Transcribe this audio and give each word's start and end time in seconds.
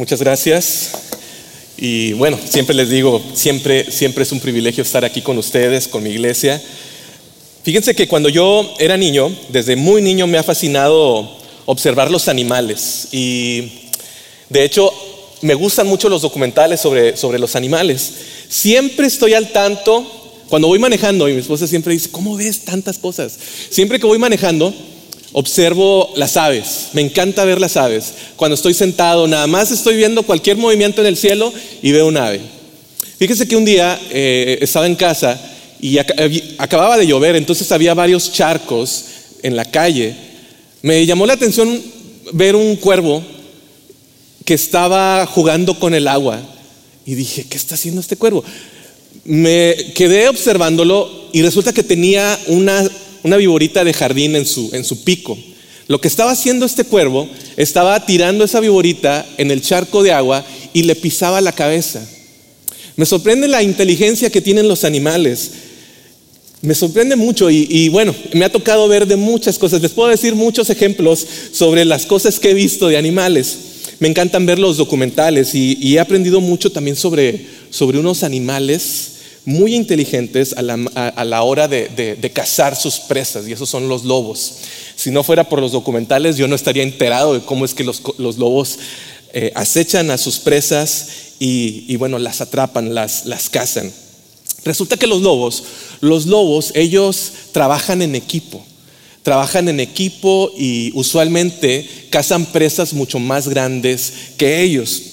Muchas 0.00 0.20
gracias. 0.20 0.92
Y 1.76 2.14
bueno, 2.14 2.38
siempre 2.48 2.74
les 2.74 2.88
digo, 2.88 3.22
siempre, 3.34 3.92
siempre 3.92 4.22
es 4.22 4.32
un 4.32 4.40
privilegio 4.40 4.82
estar 4.82 5.04
aquí 5.04 5.20
con 5.20 5.36
ustedes, 5.36 5.88
con 5.88 6.02
mi 6.02 6.08
iglesia. 6.08 6.58
Fíjense 7.62 7.94
que 7.94 8.08
cuando 8.08 8.30
yo 8.30 8.74
era 8.78 8.96
niño, 8.96 9.30
desde 9.50 9.76
muy 9.76 10.00
niño 10.00 10.26
me 10.26 10.38
ha 10.38 10.42
fascinado 10.42 11.30
observar 11.66 12.10
los 12.10 12.28
animales. 12.28 13.08
Y 13.12 13.72
de 14.48 14.64
hecho, 14.64 14.90
me 15.42 15.52
gustan 15.52 15.86
mucho 15.86 16.08
los 16.08 16.22
documentales 16.22 16.80
sobre, 16.80 17.14
sobre 17.18 17.38
los 17.38 17.54
animales. 17.54 18.10
Siempre 18.48 19.06
estoy 19.06 19.34
al 19.34 19.52
tanto, 19.52 20.42
cuando 20.48 20.68
voy 20.68 20.78
manejando, 20.78 21.28
y 21.28 21.34
mi 21.34 21.40
esposa 21.40 21.66
siempre 21.66 21.92
dice, 21.92 22.08
¿cómo 22.10 22.36
ves 22.36 22.64
tantas 22.64 22.96
cosas? 22.96 23.38
Siempre 23.68 24.00
que 24.00 24.06
voy 24.06 24.18
manejando, 24.18 24.72
observo 25.32 26.12
las 26.16 26.36
aves. 26.36 26.88
Me 26.92 27.00
encanta 27.00 27.44
ver 27.44 27.60
las 27.60 27.76
aves. 27.76 28.12
Cuando 28.36 28.54
estoy 28.54 28.74
sentado, 28.74 29.26
nada 29.26 29.46
más 29.46 29.70
estoy 29.70 29.96
viendo 29.96 30.22
cualquier 30.22 30.56
movimiento 30.56 31.00
en 31.00 31.06
el 31.06 31.16
cielo 31.16 31.52
y 31.82 31.92
veo 31.92 32.06
un 32.06 32.16
ave. 32.16 32.40
Fíjese 33.18 33.46
que 33.46 33.56
un 33.56 33.64
día 33.64 34.00
eh, 34.10 34.58
estaba 34.60 34.86
en 34.86 34.96
casa 34.96 35.38
y 35.80 35.98
acababa 35.98 36.96
de 36.96 37.06
llover, 37.06 37.36
entonces 37.36 37.70
había 37.72 37.94
varios 37.94 38.32
charcos 38.32 39.04
en 39.42 39.56
la 39.56 39.64
calle. 39.64 40.14
Me 40.82 41.04
llamó 41.06 41.26
la 41.26 41.34
atención 41.34 41.80
ver 42.32 42.56
un 42.56 42.76
cuervo 42.76 43.22
que 44.44 44.54
estaba 44.54 45.26
jugando 45.26 45.78
con 45.78 45.94
el 45.94 46.08
agua 46.08 46.40
y 47.06 47.14
dije, 47.14 47.46
¿qué 47.48 47.56
está 47.56 47.74
haciendo 47.74 48.00
este 48.00 48.16
cuervo? 48.16 48.44
Me 49.24 49.76
quedé 49.94 50.28
observándolo 50.28 51.28
y 51.32 51.42
resulta 51.42 51.72
que 51.72 51.82
tenía 51.82 52.38
una, 52.46 52.88
una 53.22 53.36
viborita 53.36 53.84
de 53.84 53.92
jardín 53.92 54.36
en 54.36 54.46
su, 54.46 54.70
en 54.72 54.84
su 54.84 55.04
pico. 55.04 55.38
Lo 55.88 56.00
que 56.00 56.08
estaba 56.08 56.30
haciendo 56.30 56.66
este 56.66 56.84
cuervo, 56.84 57.28
estaba 57.56 58.06
tirando 58.06 58.44
esa 58.44 58.60
viborita 58.60 59.26
en 59.38 59.50
el 59.50 59.62
charco 59.62 60.02
de 60.02 60.12
agua 60.12 60.44
y 60.72 60.84
le 60.84 60.94
pisaba 60.94 61.40
la 61.40 61.52
cabeza. 61.52 62.06
Me 62.96 63.06
sorprende 63.06 63.48
la 63.48 63.62
inteligencia 63.62 64.30
que 64.30 64.40
tienen 64.40 64.68
los 64.68 64.84
animales. 64.84 65.50
Me 66.62 66.74
sorprende 66.74 67.16
mucho 67.16 67.50
y, 67.50 67.66
y, 67.68 67.88
bueno, 67.88 68.14
me 68.34 68.44
ha 68.44 68.52
tocado 68.52 68.86
ver 68.86 69.06
de 69.06 69.16
muchas 69.16 69.58
cosas. 69.58 69.80
Les 69.80 69.90
puedo 69.90 70.10
decir 70.10 70.34
muchos 70.34 70.70
ejemplos 70.70 71.26
sobre 71.52 71.84
las 71.84 72.06
cosas 72.06 72.38
que 72.38 72.50
he 72.50 72.54
visto 72.54 72.88
de 72.88 72.98
animales 72.98 73.56
me 74.00 74.08
encantan 74.08 74.46
ver 74.46 74.58
los 74.58 74.78
documentales 74.78 75.54
y, 75.54 75.94
he 75.94 76.00
aprendido 76.00 76.40
mucho 76.40 76.72
también 76.72 76.96
sobre, 76.96 77.46
sobre 77.68 77.98
unos 77.98 78.22
animales 78.22 79.19
muy 79.50 79.74
inteligentes 79.74 80.54
a 80.56 80.62
la, 80.62 81.42
hora 81.42 81.68
de, 81.68 82.30
cazar 82.32 82.76
sus 82.76 83.00
presas, 83.00 83.46
y 83.46 83.52
esos 83.52 83.68
son 83.68 83.88
los 83.88 84.04
lobos. 84.04 84.54
Si 84.96 85.10
no 85.10 85.22
fuera 85.22 85.48
por 85.48 85.60
los 85.60 85.72
documentales, 85.72 86.36
yo 86.36 86.48
no 86.48 86.54
estaría 86.54 86.82
enterado 86.82 87.34
de 87.34 87.40
cómo 87.40 87.64
es 87.64 87.74
que 87.74 87.84
los, 87.84 88.00
lobos 88.18 88.78
eh, 89.32 89.52
acechan 89.54 90.10
a 90.10 90.18
sus 90.18 90.38
presas 90.38 91.08
y, 91.38 91.96
bueno, 91.96 92.18
las 92.18 92.40
atrapan, 92.40 92.94
las, 92.94 93.26
las 93.26 93.50
cazan. 93.50 93.92
Resulta 94.64 94.96
que 94.96 95.06
los 95.06 95.22
lobos, 95.22 95.64
los 96.00 96.26
lobos, 96.26 96.72
ellos 96.74 97.32
trabajan 97.52 98.02
en 98.02 98.14
equipo 98.14 98.64
trabajan 99.22 99.68
en 99.68 99.80
equipo 99.80 100.50
y 100.56 100.92
usualmente 100.94 101.86
cazan 102.08 102.46
presas 102.46 102.94
mucho 102.94 103.18
más 103.18 103.48
grandes 103.48 104.12
que 104.38 104.62
ellos. 104.62 105.09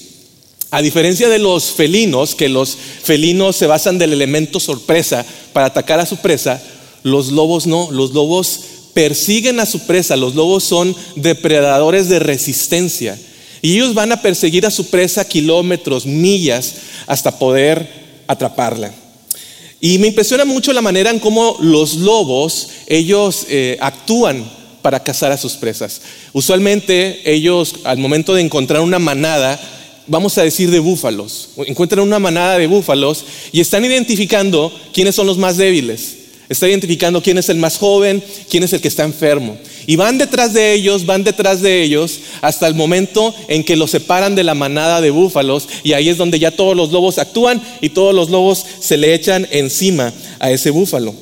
A 0.70 0.82
diferencia 0.82 1.28
de 1.28 1.38
los 1.38 1.72
felinos, 1.72 2.34
que 2.34 2.48
los 2.48 2.76
felinos 3.02 3.56
se 3.56 3.66
basan 3.66 3.98
del 3.98 4.12
elemento 4.12 4.60
sorpresa 4.60 5.24
para 5.52 5.66
atacar 5.66 5.98
a 5.98 6.06
su 6.06 6.18
presa, 6.18 6.62
los 7.02 7.32
lobos 7.32 7.66
no, 7.66 7.90
los 7.90 8.12
lobos 8.12 8.60
persiguen 8.92 9.60
a 9.60 9.66
su 9.66 9.86
presa, 9.86 10.16
los 10.16 10.34
lobos 10.34 10.64
son 10.64 10.94
depredadores 11.16 12.08
de 12.08 12.18
resistencia 12.18 13.18
y 13.62 13.74
ellos 13.76 13.94
van 13.94 14.12
a 14.12 14.22
perseguir 14.22 14.66
a 14.66 14.70
su 14.70 14.90
presa 14.90 15.26
kilómetros, 15.26 16.06
millas, 16.06 16.74
hasta 17.06 17.38
poder 17.38 17.88
atraparla. 18.26 18.92
Y 19.80 19.98
me 19.98 20.08
impresiona 20.08 20.44
mucho 20.44 20.72
la 20.72 20.82
manera 20.82 21.10
en 21.10 21.18
cómo 21.18 21.56
los 21.60 21.94
lobos, 21.94 22.68
ellos 22.86 23.46
eh, 23.48 23.78
actúan 23.80 24.50
para 24.82 25.02
cazar 25.02 25.32
a 25.32 25.38
sus 25.38 25.54
presas. 25.54 26.00
Usualmente 26.32 27.20
ellos, 27.24 27.76
al 27.84 27.98
momento 27.98 28.34
de 28.34 28.42
encontrar 28.42 28.80
una 28.80 28.98
manada, 28.98 29.60
vamos 30.08 30.36
a 30.38 30.42
decir 30.42 30.70
de 30.70 30.80
búfalos, 30.80 31.50
encuentran 31.66 32.02
una 32.02 32.18
manada 32.18 32.58
de 32.58 32.66
búfalos 32.66 33.24
y 33.52 33.60
están 33.60 33.84
identificando 33.84 34.72
quiénes 34.92 35.14
son 35.14 35.26
los 35.26 35.38
más 35.38 35.56
débiles. 35.56 36.16
Está 36.48 36.66
identificando 36.66 37.22
quién 37.22 37.36
es 37.36 37.50
el 37.50 37.58
más 37.58 37.76
joven, 37.76 38.24
quién 38.48 38.64
es 38.64 38.72
el 38.72 38.80
que 38.80 38.88
está 38.88 39.04
enfermo. 39.04 39.58
Y 39.86 39.96
van 39.96 40.16
detrás 40.16 40.54
de 40.54 40.72
ellos, 40.72 41.04
van 41.04 41.22
detrás 41.22 41.60
de 41.60 41.82
ellos, 41.82 42.20
hasta 42.40 42.66
el 42.66 42.74
momento 42.74 43.34
en 43.48 43.62
que 43.62 43.76
los 43.76 43.90
separan 43.90 44.34
de 44.34 44.44
la 44.44 44.54
manada 44.54 45.02
de 45.02 45.10
búfalos. 45.10 45.68
Y 45.82 45.92
ahí 45.92 46.08
es 46.08 46.16
donde 46.16 46.38
ya 46.38 46.50
todos 46.50 46.74
los 46.74 46.90
lobos 46.90 47.18
actúan 47.18 47.62
y 47.82 47.90
todos 47.90 48.14
los 48.14 48.30
lobos 48.30 48.64
se 48.80 48.96
le 48.96 49.12
echan 49.12 49.46
encima 49.50 50.10
a 50.38 50.50
ese 50.50 50.70
búfalo. 50.70 51.14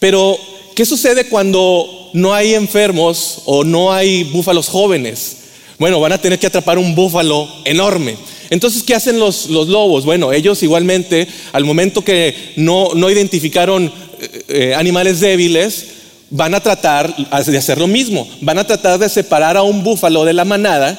Pero, 0.00 0.36
¿qué 0.74 0.84
sucede 0.84 1.28
cuando 1.28 2.10
no 2.14 2.34
hay 2.34 2.54
enfermos 2.54 3.42
o 3.44 3.62
no 3.62 3.92
hay 3.92 4.24
búfalos 4.24 4.68
jóvenes? 4.68 5.43
Bueno, 5.84 6.00
van 6.00 6.12
a 6.12 6.18
tener 6.18 6.38
que 6.38 6.46
atrapar 6.46 6.78
un 6.78 6.94
búfalo 6.94 7.46
enorme. 7.62 8.16
Entonces, 8.48 8.82
¿qué 8.82 8.94
hacen 8.94 9.18
los, 9.18 9.50
lobos? 9.50 10.06
Bueno, 10.06 10.32
ellos 10.32 10.62
igualmente, 10.62 11.28
al 11.52 11.66
momento 11.66 12.02
que 12.02 12.34
no, 12.56 12.94
identificaron 13.10 13.92
eh, 14.18 14.44
eh, 14.48 14.74
animales 14.74 15.20
débiles, 15.20 15.84
van 16.30 16.54
a 16.54 16.60
tratar 16.60 17.14
de 17.14 17.58
hacer 17.58 17.76
lo 17.76 17.86
mismo, 17.86 18.26
van 18.40 18.56
a 18.56 18.66
tratar 18.66 18.98
de 18.98 19.10
separar 19.10 19.58
a 19.58 19.62
un 19.62 19.84
búfalo 19.84 20.24
de 20.24 20.32
la 20.32 20.46
manada 20.46 20.98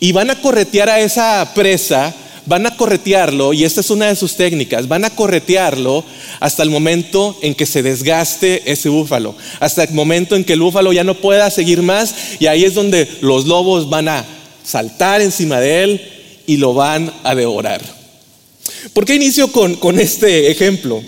y 0.00 0.12
van 0.12 0.28
a 0.28 0.38
corretear 0.38 0.90
a 0.90 1.00
esa 1.00 1.52
presa, 1.54 2.14
van 2.50 2.66
a 2.66 2.76
corretearlo, 2.76 3.52
y 3.52 3.62
esta 3.62 3.80
es 3.80 3.90
una 3.90 4.08
de 4.08 4.16
sus 4.16 4.34
técnicas, 4.34 4.88
van 4.88 5.04
a 5.04 5.14
corretearlo 5.14 6.04
hasta 6.40 6.64
el 6.64 6.70
momento 6.70 7.38
en 7.42 7.54
que 7.54 7.64
se 7.64 7.80
desgaste 7.80 8.68
ese 8.72 8.88
búfalo, 8.88 9.36
hasta 9.60 9.84
el 9.84 9.92
momento 9.92 10.34
en 10.34 10.42
que 10.42 10.54
el 10.54 10.60
búfalo 10.60 10.92
ya 10.92 11.04
no 11.04 11.14
pueda 11.14 11.48
seguir 11.52 11.80
más, 11.80 12.12
y 12.40 12.48
ahí 12.48 12.64
es 12.64 12.74
donde 12.74 13.06
los 13.20 13.46
lobos 13.46 13.88
van 13.88 14.08
a 14.08 14.26
saltar 14.64 15.20
encima 15.20 15.60
de 15.60 15.84
él 15.84 16.10
y 16.48 16.56
lo 16.56 16.74
van 16.74 17.12
a 17.22 17.36
devorar. 17.36 17.82
¿Por 18.92 19.04
qué 19.04 19.14
inicio 19.14 19.52
con, 19.52 20.00
este 20.00 20.50
ejemplo? 20.50 21.04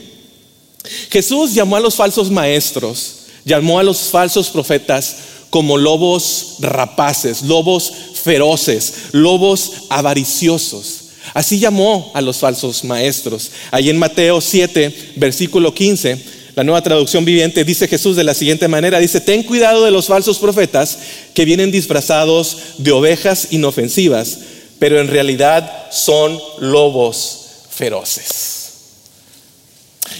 Jesús 1.10 1.54
llamó 1.54 1.74
a 1.74 1.80
los 1.80 1.97
falsos 1.97 2.30
maestros 2.30 3.16
Llamó 3.44 3.80
a 3.80 3.82
los 3.82 3.98
falsos 3.98 4.50
profetas 4.50 5.16
como 5.50 5.76
lobos 5.76 6.59
rapaces, 6.60 7.42
lobos 7.42 7.92
feroces, 8.22 8.94
lobos 9.10 9.72
avariciosos. 9.91 11.01
Así 11.34 11.59
llamó 11.59 12.10
a 12.15 12.21
los 12.21 12.38
falsos 12.38 12.84
maestros. 12.84 13.50
Ahí 13.71 13.91
en 13.91 13.99
Mateo 13.99 14.41
7, 14.41 15.12
versículo 15.16 15.75
15, 15.75 16.19
la 16.55 16.65
nueva 16.65 16.83
traducción 16.83 17.25
viviente 17.25 17.65
dice 17.65 17.88
Jesús 17.88 18.15
de 18.16 18.25
la 18.25 18.34
siguiente 18.34 18.69
manera, 18.69 18.99
dice, 18.99 19.21
ten 19.21 19.43
cuidado 19.43 19.84
de 19.84 19.91
los 19.91 20.06
falsos 20.06 20.38
profetas 20.38 20.99
que 21.34 21.47
vienen 21.47 21.71
disfrazados 21.71 22.59
de 22.78 22.93
ovejas 22.93 23.49
inofensivas, 23.53 24.38
pero 24.78 25.00
en 25.00 25.09
realidad 25.09 25.91
son 25.91 26.38
lobos 26.59 27.47
feroces. 27.71 28.62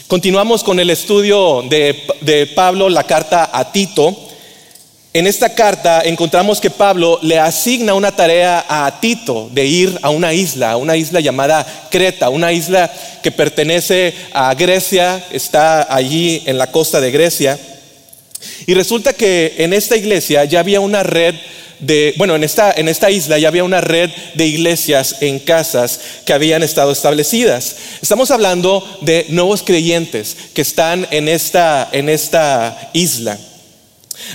Continuamos 0.09 0.63
con 0.63 0.81
el 0.81 0.91
estudio 0.91 1.63
de, 1.69 2.51
Pablo, 2.55 2.89
la 2.89 3.05
carta 3.05 3.51
a 3.53 3.73
Tito. 3.73 4.17
En 5.15 5.27
esta 5.27 5.55
carta 5.55 6.01
encontramos 6.07 6.59
que 6.59 6.71
Pablo 6.71 7.19
le 7.21 7.39
asigna 7.39 7.93
una 7.93 8.17
tarea 8.17 8.65
a 8.67 8.99
Tito 8.99 9.51
de 9.53 9.67
ir 9.67 9.99
a 10.01 10.09
una 10.09 10.33
isla, 10.33 10.79
una 10.79 10.97
isla 10.97 11.21
llamada 11.21 11.67
Creta, 11.91 12.31
una 12.31 12.51
isla 12.51 12.91
que 13.23 13.31
pertenece 13.31 14.15
a 14.33 14.55
Grecia, 14.55 15.23
está 15.31 15.95
allí 15.95 16.43
en 16.47 16.57
la 16.57 16.69
costa 16.69 16.99
de 16.99 17.11
Grecia. 17.11 17.59
Y 18.67 18.73
resulta 18.73 19.13
que 19.13 19.55
en 19.59 19.75
esta 19.75 19.99
iglesia 19.99 20.47
ya 20.47 20.61
había 20.61 20.81
una 20.81 21.03
red 21.03 21.35
bueno, 22.17 22.37
en 22.37 22.45
esta, 22.45 22.71
en 22.71 22.89
esta 22.89 23.11
isla 23.11 23.39
ya 23.39 23.49
había 23.49 23.65
una 23.65 23.81
red 23.81 24.09
de 24.35 24.47
iglesias 24.47 25.17
en 25.21 25.41
casas 25.41 25.99
que 26.25 26.33
habían 26.33 26.63
estado 26.63 26.93
establecidas. 26.93 27.75
Estamos 28.01 28.31
hablando 28.31 28.87
de 29.01 29.27
nuevos 29.31 29.65
creyentes 29.65 30.37
que 30.55 30.63
están 30.63 31.09
en 31.11 31.27
esta, 31.29 31.89
en 31.91 32.09
esta 32.09 32.91
isla. 32.93 33.37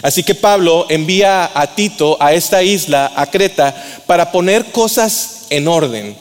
Así 0.02 0.24
que 0.24 0.36
Pablo 0.36 0.86
envía 0.90 1.52
a 1.54 1.76
Tito 1.76 2.18
a 2.20 2.34
esta 2.34 2.64
isla, 2.64 3.12
a 3.16 3.30
Creta, 3.30 3.76
para 4.06 4.32
poner 4.32 4.66
cosas 4.72 5.46
en 5.50 5.68
orden, 5.68 6.16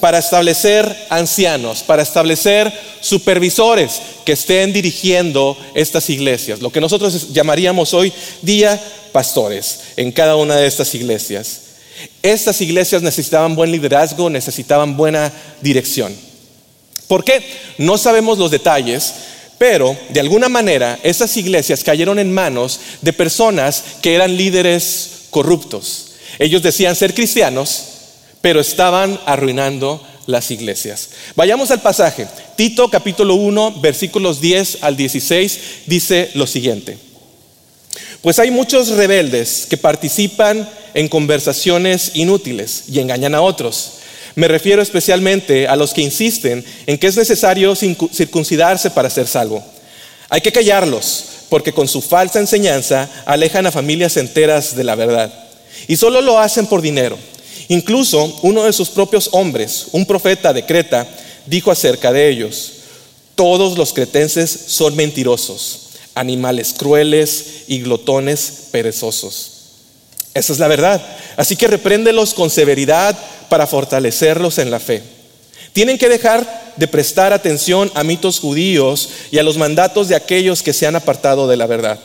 para 0.00 0.18
establecer 0.18 1.06
ancianos, 1.08 1.82
para 1.82 2.02
establecer 2.02 2.72
supervisores 3.00 4.00
que 4.24 4.32
estén 4.32 4.72
dirigiendo 4.72 5.56
estas 5.74 6.10
iglesias, 6.10 6.60
lo 6.60 6.70
que 6.70 6.80
nosotros 6.80 7.32
llamaríamos 7.32 7.94
hoy 7.94 8.12
día 8.42 8.80
pastores 9.12 9.80
en 9.96 10.12
cada 10.12 10.36
una 10.36 10.56
de 10.56 10.66
estas 10.66 10.94
iglesias. 10.94 11.60
Estas 12.22 12.60
iglesias 12.60 13.00
necesitaban 13.00 13.56
buen 13.56 13.72
liderazgo, 13.72 14.28
necesitaban 14.28 14.96
buena 14.96 15.32
dirección. 15.62 16.14
¿Por 17.08 17.24
qué? 17.24 17.42
No 17.78 17.96
sabemos 17.96 18.36
los 18.36 18.50
detalles, 18.50 19.14
pero 19.58 19.96
de 20.10 20.20
alguna 20.20 20.48
manera 20.48 20.98
esas 21.02 21.36
iglesias 21.36 21.84
cayeron 21.84 22.18
en 22.18 22.32
manos 22.32 22.80
de 23.00 23.12
personas 23.12 23.82
que 24.02 24.14
eran 24.14 24.36
líderes 24.36 25.26
corruptos. 25.30 26.12
Ellos 26.38 26.62
decían 26.62 26.96
ser 26.96 27.14
cristianos, 27.14 27.84
pero 28.40 28.60
estaban 28.60 29.18
arruinando 29.26 30.02
las 30.26 30.50
iglesias. 30.50 31.10
Vayamos 31.34 31.70
al 31.70 31.80
pasaje. 31.80 32.26
Tito 32.56 32.88
capítulo 32.90 33.34
1, 33.34 33.80
versículos 33.80 34.40
10 34.40 34.78
al 34.82 34.96
16 34.96 35.60
dice 35.86 36.30
lo 36.34 36.46
siguiente. 36.46 36.98
Pues 38.22 38.38
hay 38.38 38.50
muchos 38.50 38.88
rebeldes 38.88 39.66
que 39.70 39.76
participan 39.76 40.68
en 40.94 41.08
conversaciones 41.08 42.12
inútiles 42.14 42.84
y 42.90 42.98
engañan 43.00 43.34
a 43.34 43.40
otros. 43.40 43.92
Me 44.36 44.48
refiero 44.48 44.82
especialmente 44.82 45.66
a 45.66 45.76
los 45.76 45.94
que 45.94 46.02
insisten 46.02 46.62
en 46.86 46.98
que 46.98 47.06
es 47.06 47.16
necesario 47.16 47.74
circuncidarse 47.74 48.90
para 48.90 49.08
ser 49.08 49.26
salvo. 49.26 49.64
Hay 50.28 50.42
que 50.42 50.52
callarlos, 50.52 51.24
porque 51.48 51.72
con 51.72 51.88
su 51.88 52.02
falsa 52.02 52.38
enseñanza 52.38 53.08
alejan 53.24 53.66
a 53.66 53.72
familias 53.72 54.18
enteras 54.18 54.76
de 54.76 54.84
la 54.84 54.94
verdad. 54.94 55.32
Y 55.88 55.96
solo 55.96 56.20
lo 56.20 56.38
hacen 56.38 56.66
por 56.66 56.82
dinero. 56.82 57.16
Incluso 57.68 58.38
uno 58.42 58.64
de 58.64 58.74
sus 58.74 58.90
propios 58.90 59.30
hombres, 59.32 59.86
un 59.92 60.04
profeta 60.04 60.52
de 60.52 60.66
Creta, 60.66 61.08
dijo 61.46 61.70
acerca 61.70 62.12
de 62.12 62.28
ellos, 62.28 62.72
todos 63.36 63.78
los 63.78 63.94
cretenses 63.94 64.50
son 64.66 64.96
mentirosos, 64.96 65.92
animales 66.14 66.74
crueles 66.76 67.64
y 67.68 67.80
glotones 67.80 68.68
perezosos. 68.70 69.55
Esa 70.36 70.52
es 70.52 70.58
la 70.58 70.68
verdad. 70.68 71.00
Así 71.38 71.56
que 71.56 71.66
repréndelos 71.66 72.34
con 72.34 72.50
severidad 72.50 73.16
para 73.48 73.66
fortalecerlos 73.66 74.58
en 74.58 74.70
la 74.70 74.78
fe. 74.78 75.02
Tienen 75.72 75.96
que 75.96 76.10
dejar 76.10 76.74
de 76.76 76.86
prestar 76.86 77.32
atención 77.32 77.90
a 77.94 78.04
mitos 78.04 78.38
judíos 78.38 79.08
y 79.30 79.38
a 79.38 79.42
los 79.42 79.56
mandatos 79.56 80.08
de 80.08 80.14
aquellos 80.14 80.62
que 80.62 80.74
se 80.74 80.86
han 80.86 80.94
apartado 80.94 81.48
de 81.48 81.56
la 81.56 81.66
verdad. 81.66 81.98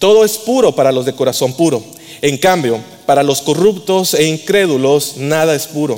Todo 0.00 0.24
es 0.24 0.36
puro 0.36 0.74
para 0.74 0.90
los 0.90 1.06
de 1.06 1.12
corazón 1.12 1.52
puro. 1.52 1.84
En 2.22 2.38
cambio, 2.38 2.80
para 3.06 3.22
los 3.22 3.40
corruptos 3.40 4.14
e 4.14 4.24
incrédulos 4.24 5.16
nada 5.16 5.54
es 5.54 5.68
puro, 5.68 5.96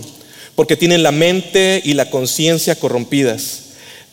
porque 0.54 0.76
tienen 0.76 1.02
la 1.02 1.10
mente 1.10 1.80
y 1.82 1.94
la 1.94 2.10
conciencia 2.10 2.74
corrompidas. 2.74 3.60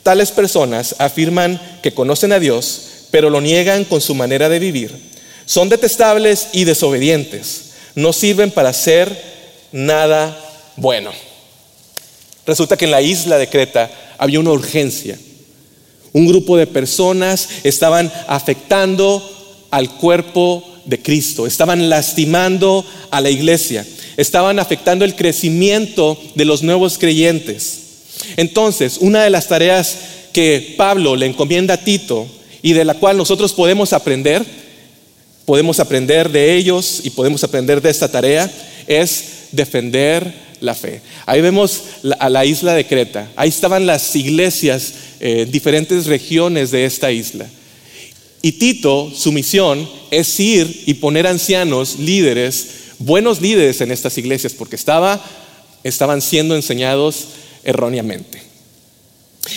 Tales 0.03 0.31
personas 0.31 0.95
afirman 0.97 1.59
que 1.83 1.93
conocen 1.93 2.31
a 2.31 2.39
Dios, 2.39 2.83
pero 3.11 3.29
lo 3.29 3.41
niegan 3.41 3.83
con 3.83 3.99
su 3.99 4.15
manera 4.15 4.47
de 4.47 4.59
vivir. 4.59 5.09
Son 5.49 5.67
detestables 5.67 6.49
y 6.53 6.63
desobedientes. 6.63 7.71
No 7.95 8.13
sirven 8.13 8.51
para 8.51 8.69
hacer 8.69 9.19
nada 9.71 10.39
bueno. 10.75 11.09
Resulta 12.45 12.77
que 12.77 12.85
en 12.85 12.91
la 12.91 13.01
isla 13.01 13.39
de 13.39 13.49
Creta 13.49 13.89
había 14.19 14.39
una 14.39 14.51
urgencia. 14.51 15.17
Un 16.13 16.27
grupo 16.27 16.55
de 16.55 16.67
personas 16.67 17.49
estaban 17.63 18.13
afectando 18.27 19.67
al 19.71 19.89
cuerpo 19.97 20.63
de 20.85 21.01
Cristo, 21.01 21.47
estaban 21.47 21.89
lastimando 21.89 22.85
a 23.09 23.19
la 23.19 23.31
iglesia, 23.31 23.83
estaban 24.17 24.59
afectando 24.59 25.03
el 25.03 25.15
crecimiento 25.15 26.15
de 26.35 26.45
los 26.45 26.61
nuevos 26.61 26.99
creyentes. 26.99 27.79
Entonces, 28.37 28.97
una 28.99 29.23
de 29.23 29.31
las 29.31 29.47
tareas 29.47 29.97
que 30.31 30.75
Pablo 30.77 31.15
le 31.15 31.25
encomienda 31.25 31.73
a 31.73 31.83
Tito 31.83 32.27
y 32.61 32.73
de 32.73 32.85
la 32.85 32.93
cual 32.93 33.17
nosotros 33.17 33.53
podemos 33.53 33.93
aprender, 33.93 34.68
podemos 35.49 35.79
aprender 35.79 36.31
de 36.31 36.55
ellos 36.55 37.01
y 37.03 37.09
podemos 37.09 37.43
aprender 37.43 37.81
de 37.81 37.89
esta 37.89 38.07
tarea, 38.07 38.53
es 38.85 39.47
defender 39.51 40.31
la 40.61 40.75
fe. 40.75 41.01
Ahí 41.25 41.41
vemos 41.41 41.85
a 42.19 42.29
la 42.29 42.45
isla 42.45 42.75
de 42.75 42.85
Creta, 42.85 43.31
ahí 43.35 43.49
estaban 43.49 43.87
las 43.87 44.15
iglesias 44.15 44.93
en 45.19 45.39
eh, 45.39 45.45
diferentes 45.47 46.05
regiones 46.05 46.69
de 46.69 46.85
esta 46.85 47.11
isla. 47.11 47.47
Y 48.43 48.51
Tito, 48.51 49.11
su 49.11 49.31
misión 49.31 49.89
es 50.11 50.39
ir 50.39 50.83
y 50.85 50.93
poner 50.93 51.25
ancianos, 51.25 51.97
líderes, 51.97 52.67
buenos 52.99 53.41
líderes 53.41 53.81
en 53.81 53.91
estas 53.91 54.19
iglesias, 54.19 54.53
porque 54.53 54.75
estaba, 54.75 55.19
estaban 55.83 56.21
siendo 56.21 56.55
enseñados 56.55 57.25
erróneamente. 57.63 58.39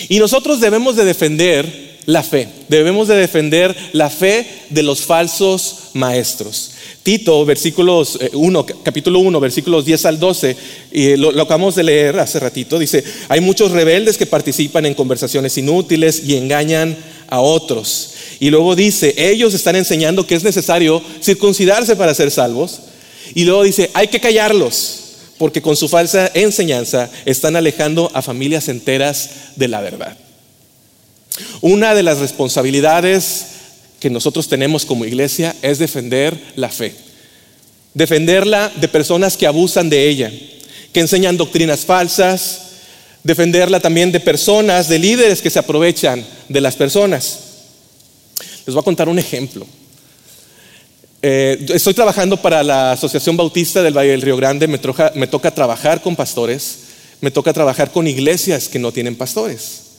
Y 0.08 0.20
nosotros 0.20 0.58
debemos 0.58 0.96
de 0.96 1.04
defender 1.04 1.91
la 2.06 2.22
fe, 2.22 2.48
debemos 2.68 3.08
de 3.08 3.16
defender 3.16 3.76
la 3.92 4.10
fe 4.10 4.46
de 4.70 4.82
los 4.82 5.02
falsos 5.02 5.90
maestros. 5.94 6.72
Tito, 7.02 7.44
versículos 7.44 8.18
1, 8.32 8.66
eh, 8.68 8.74
capítulo 8.82 9.18
1, 9.20 9.40
versículos 9.40 9.84
10 9.84 10.06
al 10.06 10.20
12, 10.20 10.56
y 10.92 11.16
lo, 11.16 11.32
lo, 11.32 11.42
acabamos 11.42 11.74
de 11.74 11.82
leer 11.82 12.18
hace 12.18 12.38
ratito, 12.38 12.78
dice, 12.78 13.02
hay 13.28 13.40
muchos 13.40 13.72
rebeldes 13.72 14.16
que 14.16 14.26
participan 14.26 14.86
en 14.86 14.94
conversaciones 14.94 15.56
inútiles 15.58 16.22
y 16.24 16.36
engañan 16.36 16.96
a 17.28 17.40
otros. 17.40 18.10
Y 18.40 18.50
luego 18.50 18.76
dice, 18.76 19.14
ellos 19.16 19.54
están 19.54 19.76
enseñando 19.76 20.26
que 20.26 20.34
es 20.34 20.44
necesario 20.44 21.02
circuncidarse 21.22 21.96
para 21.96 22.14
ser 22.14 22.30
salvos. 22.30 22.80
Y 23.34 23.44
luego 23.44 23.62
dice, 23.62 23.90
hay 23.94 24.08
que 24.08 24.20
callarlos, 24.20 24.98
porque 25.38 25.62
con 25.62 25.76
su 25.76 25.88
falsa 25.88 26.30
enseñanza 26.34 27.10
están 27.24 27.56
alejando 27.56 28.10
a 28.14 28.22
familias 28.22 28.68
enteras 28.68 29.30
de 29.56 29.68
la 29.68 29.80
verdad. 29.80 30.16
Una 31.60 31.94
de 31.94 32.02
las 32.02 32.18
responsabilidades 32.18 33.46
que 34.00 34.10
nosotros 34.10 34.48
tenemos 34.48 34.84
como 34.84 35.04
iglesia 35.04 35.54
es 35.62 35.78
defender 35.78 36.36
la 36.56 36.68
fe. 36.68 36.92
Defenderla 37.94 38.72
de 38.80 38.88
personas 38.88 39.36
que 39.36 39.46
abusan 39.46 39.88
de 39.88 40.08
ella, 40.08 40.32
que 40.92 41.00
enseñan 41.00 41.36
doctrinas 41.36 41.84
falsas, 41.84 42.62
defenderla 43.22 43.80
también 43.80 44.10
de 44.10 44.18
personas, 44.18 44.88
de 44.88 44.98
líderes 44.98 45.40
que 45.40 45.50
se 45.50 45.58
aprovechan 45.58 46.24
de 46.48 46.60
las 46.60 46.74
personas. 46.74 47.38
Les 48.66 48.74
voy 48.74 48.80
a 48.80 48.84
contar 48.84 49.08
un 49.08 49.18
ejemplo. 49.18 49.66
Eh, 51.22 51.66
estoy 51.68 51.94
trabajando 51.94 52.36
para 52.36 52.64
la 52.64 52.92
Asociación 52.92 53.36
Bautista 53.36 53.82
del 53.82 53.96
Valle 53.96 54.10
del 54.10 54.22
Río 54.22 54.36
Grande, 54.36 54.66
me, 54.66 54.80
me 55.14 55.26
toca 55.28 55.54
trabajar 55.54 56.02
con 56.02 56.16
pastores, 56.16 56.78
me 57.20 57.30
toca 57.30 57.52
trabajar 57.52 57.92
con 57.92 58.08
iglesias 58.08 58.68
que 58.68 58.80
no 58.80 58.90
tienen 58.90 59.14
pastores. 59.14 59.91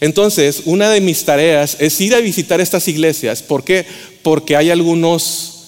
Entonces, 0.00 0.62
una 0.64 0.90
de 0.90 1.00
mis 1.00 1.24
tareas 1.24 1.76
es 1.80 2.00
ir 2.00 2.14
a 2.14 2.20
visitar 2.20 2.60
estas 2.60 2.88
iglesias. 2.88 3.42
¿Por 3.42 3.64
qué? 3.64 3.86
Porque 4.22 4.56
hay 4.56 4.70
algunos, 4.70 5.66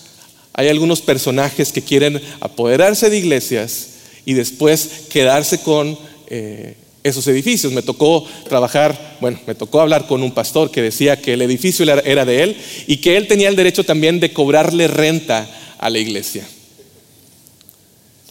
hay 0.52 0.68
algunos 0.68 1.00
personajes 1.00 1.72
que 1.72 1.82
quieren 1.82 2.20
apoderarse 2.40 3.10
de 3.10 3.18
iglesias 3.18 3.88
y 4.24 4.34
después 4.34 4.88
quedarse 5.10 5.60
con 5.60 5.98
eh, 6.28 6.74
esos 7.04 7.26
edificios. 7.28 7.72
Me 7.72 7.82
tocó 7.82 8.26
trabajar, 8.48 9.18
bueno, 9.20 9.38
me 9.46 9.54
tocó 9.54 9.80
hablar 9.80 10.06
con 10.06 10.22
un 10.22 10.32
pastor 10.32 10.70
que 10.70 10.82
decía 10.82 11.20
que 11.20 11.34
el 11.34 11.42
edificio 11.42 11.84
era 11.84 12.24
de 12.24 12.42
él 12.42 12.56
y 12.86 12.98
que 12.98 13.16
él 13.16 13.28
tenía 13.28 13.48
el 13.48 13.56
derecho 13.56 13.84
también 13.84 14.20
de 14.20 14.32
cobrarle 14.32 14.88
renta 14.88 15.48
a 15.78 15.90
la 15.90 15.98
iglesia. 15.98 16.46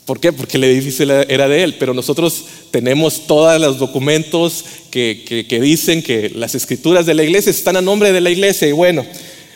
¿Por 0.06 0.20
qué? 0.20 0.32
Porque 0.32 0.58
el 0.58 0.66
edificio 0.66 1.04
era 1.24 1.48
de 1.48 1.64
él, 1.64 1.76
pero 1.80 1.96
nosotros 1.96 2.46
tenemos 2.70 3.26
todos 3.26 3.60
los 3.60 3.80
documentos 3.80 4.64
que, 4.92 5.46
que, 5.48 5.60
dicen 5.60 6.04
que 6.04 6.30
las 6.30 6.54
escrituras 6.54 7.08
de 7.08 7.16
la 7.16 7.24
iglesia 7.24 7.50
están 7.50 7.76
a 7.76 7.82
nombre 7.82 8.12
de 8.12 8.22
la 8.22 8.30
iglesia 8.30 8.68
y 8.68 8.72
bueno, 8.72 9.04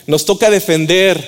nos 0.07 0.25
toca 0.25 0.49
defender 0.49 1.23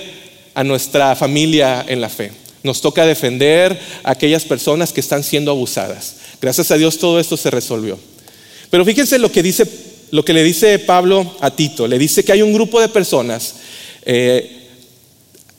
a 0.54 0.64
nuestra 0.64 1.14
familia 1.14 1.84
en 1.86 2.00
la 2.00 2.08
fe, 2.08 2.32
nos 2.64 2.80
toca 2.80 3.06
defender 3.06 3.78
a 4.02 4.10
aquellas 4.10 4.44
personas 4.44 4.92
que 4.92 5.00
están 5.00 5.22
siendo 5.22 5.52
abusadas. 5.52 6.16
Gracias 6.40 6.72
a 6.72 6.76
Dios 6.76 6.98
todo 6.98 7.20
esto 7.20 7.36
se 7.36 7.50
resolvió. 7.52 7.98
Pero 8.70 8.84
fíjense 8.84 9.20
lo 9.20 9.30
que, 9.30 9.44
dice, 9.44 9.64
lo 10.10 10.24
que 10.24 10.32
le 10.32 10.42
dice 10.42 10.80
Pablo 10.80 11.36
a 11.40 11.54
Tito. 11.54 11.86
Le 11.86 11.98
dice 11.98 12.24
que 12.24 12.32
hay 12.32 12.42
un 12.42 12.52
grupo 12.52 12.80
de 12.80 12.88
personas. 12.88 13.54
Eh, 14.04 14.61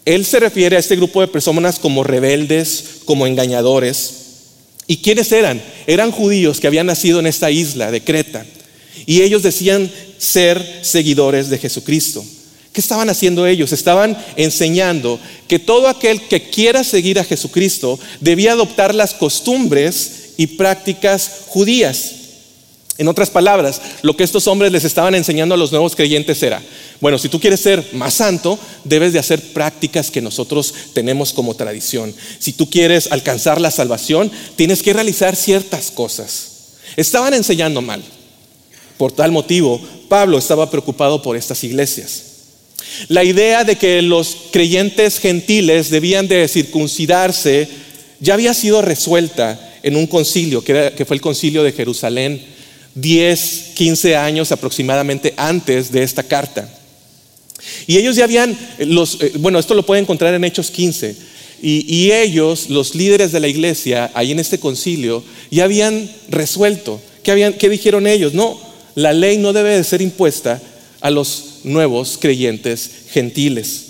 él 0.05 0.25
se 0.25 0.39
refiere 0.39 0.75
a 0.75 0.79
este 0.79 0.95
grupo 0.95 1.22
de 1.22 1.27
personas 1.27 1.79
como 1.79 2.03
rebeldes, 2.03 3.01
como 3.05 3.25
engañadores. 3.25 4.13
¿Y 4.86 4.98
quiénes 4.98 5.31
eran? 5.31 5.62
Eran 5.88 6.12
judíos 6.12 6.60
que 6.60 6.67
habían 6.67 6.88
nacido 6.88 7.19
en 7.19 7.27
esta 7.27 7.51
isla 7.51 7.89
de 7.89 8.03
Creta. 8.03 8.45
Y 9.05 9.22
ellos 9.22 9.43
decían 9.43 9.89
ser 10.17 10.81
seguidores 10.81 11.50
de 11.50 11.57
Jesucristo. 11.57 12.24
¿Qué 12.74 12.81
estaban 12.81 13.10
haciendo 13.10 13.45
ellos? 13.45 13.72
Estaban 13.72 14.17
enseñando 14.36 15.19
que 15.48 15.60
todo 15.60 15.88
aquel 15.88 16.22
que 16.27 16.50
quiera 16.50 16.83
seguir 16.83 17.19
a 17.19 17.24
Jesucristo 17.24 18.00
debía 18.19 18.53
adoptar 18.53 18.95
las 18.95 19.13
costumbres 19.13 20.33
y 20.38 20.48
prácticas 20.48 21.43
judías. 21.48 22.22
En 23.00 23.07
otras 23.07 23.31
palabras, 23.31 23.81
lo 24.03 24.15
que 24.15 24.23
estos 24.23 24.47
hombres 24.47 24.71
les 24.71 24.83
estaban 24.83 25.15
enseñando 25.15 25.55
a 25.55 25.57
los 25.57 25.71
nuevos 25.71 25.95
creyentes 25.95 26.43
era, 26.43 26.62
bueno, 27.01 27.17
si 27.17 27.27
tú 27.27 27.39
quieres 27.39 27.59
ser 27.59 27.83
más 27.93 28.13
santo, 28.13 28.59
debes 28.83 29.13
de 29.13 29.19
hacer 29.19 29.41
prácticas 29.53 30.12
que 30.12 30.21
nosotros 30.21 30.73
tenemos 30.93 31.33
como 31.33 31.55
tradición. 31.55 32.13
Si 32.38 32.53
tú 32.53 32.69
quieres 32.69 33.12
alcanzar 33.12 33.59
la 33.59 33.71
salvación, 33.71 34.31
tienes 34.55 34.83
que 34.83 34.93
realizar 34.93 35.35
ciertas 35.35 35.89
cosas. 35.89 36.50
Estaban 36.95 37.33
enseñando 37.33 37.81
mal. 37.81 38.03
Por 38.97 39.12
tal 39.12 39.31
motivo, 39.31 39.81
Pablo 40.07 40.38
estaba 40.38 40.69
preocupado 40.69 41.23
por 41.23 41.35
estas 41.35 41.63
iglesias. 41.63 42.23
La 43.07 43.23
idea 43.23 43.63
de 43.63 43.75
que 43.75 44.03
los 44.03 44.38
creyentes 44.51 45.17
gentiles 45.17 45.89
debían 45.89 46.27
de 46.27 46.47
circuncidarse 46.47 47.67
ya 48.19 48.35
había 48.35 48.53
sido 48.53 48.81
resuelta 48.81 49.59
en 49.81 49.95
un 49.95 50.07
concilio, 50.07 50.63
que, 50.63 51.03
fue 51.05 51.15
el 51.15 51.21
concilio 51.21 51.63
de 51.63 51.73
Jerusalén, 51.73 52.52
10, 52.95 53.71
15 53.75 54.15
años 54.15 54.51
aproximadamente 54.51 55.33
antes 55.38 55.91
de 55.91 56.03
esta 56.03 56.23
carta. 56.23 56.69
Y 57.88 57.97
ellos 57.97 58.15
ya 58.15 58.25
habían, 58.25 58.57
los, 58.79 59.21
eh, 59.21 59.33
bueno, 59.39 59.59
esto 59.59 59.73
lo 59.73 59.85
pueden 59.85 60.03
encontrar 60.03 60.33
en 60.33 60.43
Hechos 60.43 60.71
15, 60.71 61.33
Y, 61.65 62.12
ellos, 62.12 62.69
los 62.69 62.93
líderes 62.93 63.31
de 63.31 63.39
la 63.39 63.47
iglesia, 63.47 64.12
ahí 64.15 64.33
en 64.33 64.39
este 64.39 64.59
concilio, 64.59 65.23
ya 65.50 65.63
habían 65.63 66.12
resuelto. 66.27 67.01
¿Qué, 67.23 67.31
habían, 67.31 67.53
¿Qué 67.53 67.69
dijeron 67.69 68.05
ellos? 68.05 68.33
No, 68.33 68.59
la 68.95 69.13
ley 69.13 69.38
no 69.38 69.53
debe 69.53 69.77
de 69.77 69.83
ser 69.85 70.01
impuesta 70.01 70.62
a 71.00 71.09
los 71.09 71.59
nuevos 71.63 72.17
creyentes 72.19 72.89
gentiles. 73.12 73.85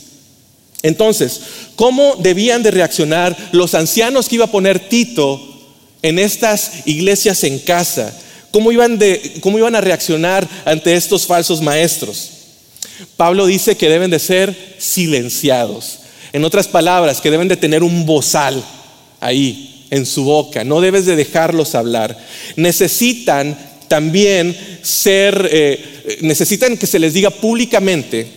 Entonces, 0.83 1.41
¿cómo 1.75 2.15
debían 2.19 2.62
de 2.62 2.69
reaccionar 2.69 3.36
los 3.53 3.74
ancianos 3.74 4.29
que 4.29 4.36
iba 4.36 4.45
a 4.45 4.51
poner 4.51 4.88
Tito 4.88 5.41
en 6.03 6.19
estas 6.19 6.86
iglesias 6.86 7.43
en 7.43 7.57
casa? 7.57 8.15
¿Cómo 8.53 8.72
iban, 8.72 9.00
de, 9.00 9.39
¿Cómo 9.41 9.57
iban 9.57 9.74
a 9.74 9.81
reaccionar 9.81 10.48
ante 10.63 10.93
estos 10.93 11.25
falsos 11.25 11.60
maestros? 11.60 12.29
Pablo 13.17 13.48
dice 13.48 13.75
que 13.75 13.89
deben 13.89 14.12
de 14.12 14.19
ser 14.19 14.75
silenciados. 14.77 16.01
En 16.33 16.45
otras 16.45 16.67
palabras, 16.67 17.19
que 17.19 17.31
deben 17.31 17.48
de 17.48 17.57
tener 17.57 17.81
un 17.81 18.05
bozal 18.05 18.63
ahí 19.19 19.88
en 19.89 20.05
su 20.05 20.25
boca. 20.25 20.63
No 20.63 20.81
debes 20.81 21.07
de 21.07 21.15
dejarlos 21.15 21.74
hablar. 21.74 22.15
Necesitan 22.55 23.57
también 23.88 24.55
ser, 24.83 25.50
eh, 25.51 26.19
necesitan 26.22 26.77
que 26.77 26.86
se 26.86 27.00
les 27.00 27.15
diga 27.15 27.31
públicamente 27.31 28.27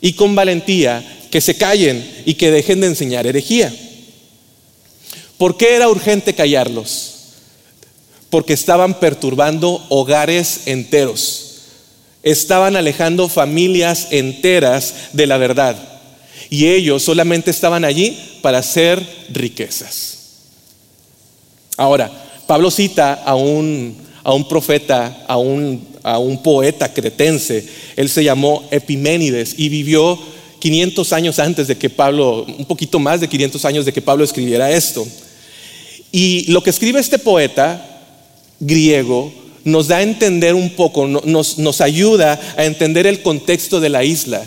y 0.00 0.14
con 0.14 0.34
valentía 0.34 1.00
que 1.30 1.40
se 1.40 1.56
callen 1.56 2.04
y 2.26 2.34
que 2.34 2.50
dejen 2.50 2.80
de 2.80 2.88
enseñar 2.88 3.24
herejía. 3.24 3.72
¿Por 5.38 5.56
qué 5.56 5.76
era 5.76 5.88
urgente 5.88 6.34
callarlos? 6.34 7.19
Porque 8.30 8.52
estaban 8.52 8.98
perturbando 9.00 9.84
hogares 9.88 10.62
enteros. 10.66 11.46
Estaban 12.22 12.76
alejando 12.76 13.28
familias 13.28 14.08
enteras 14.10 14.94
de 15.12 15.26
la 15.26 15.36
verdad. 15.36 15.76
Y 16.48 16.66
ellos 16.66 17.02
solamente 17.02 17.50
estaban 17.50 17.84
allí 17.84 18.16
para 18.42 18.58
hacer 18.58 19.04
riquezas. 19.30 20.18
Ahora, 21.76 22.10
Pablo 22.46 22.70
cita 22.70 23.14
a 23.14 23.34
un, 23.34 23.96
a 24.22 24.32
un 24.32 24.46
profeta, 24.48 25.24
a 25.26 25.36
un, 25.36 25.86
a 26.02 26.18
un 26.18 26.42
poeta 26.42 26.92
cretense. 26.92 27.66
Él 27.96 28.08
se 28.08 28.24
llamó 28.24 28.66
Epiménides 28.70 29.54
y 29.56 29.68
vivió 29.68 30.18
500 30.58 31.12
años 31.12 31.38
antes 31.38 31.68
de 31.68 31.78
que 31.78 31.88
Pablo, 31.88 32.44
un 32.44 32.66
poquito 32.66 32.98
más 32.98 33.20
de 33.20 33.28
500 33.28 33.64
años 33.64 33.84
de 33.84 33.92
que 33.92 34.02
Pablo 34.02 34.24
escribiera 34.24 34.70
esto. 34.70 35.06
Y 36.12 36.50
lo 36.50 36.62
que 36.62 36.70
escribe 36.70 37.00
este 37.00 37.18
poeta 37.18 37.89
griego 38.60 39.32
nos 39.64 39.88
da 39.88 39.98
a 39.98 40.02
entender 40.02 40.54
un 40.54 40.70
poco, 40.70 41.06
nos, 41.06 41.80
ayuda 41.80 42.40
a 42.56 42.64
entender 42.64 43.06
el 43.06 43.22
contexto 43.22 43.80
de 43.80 43.90
la 43.90 44.04
isla. 44.04 44.42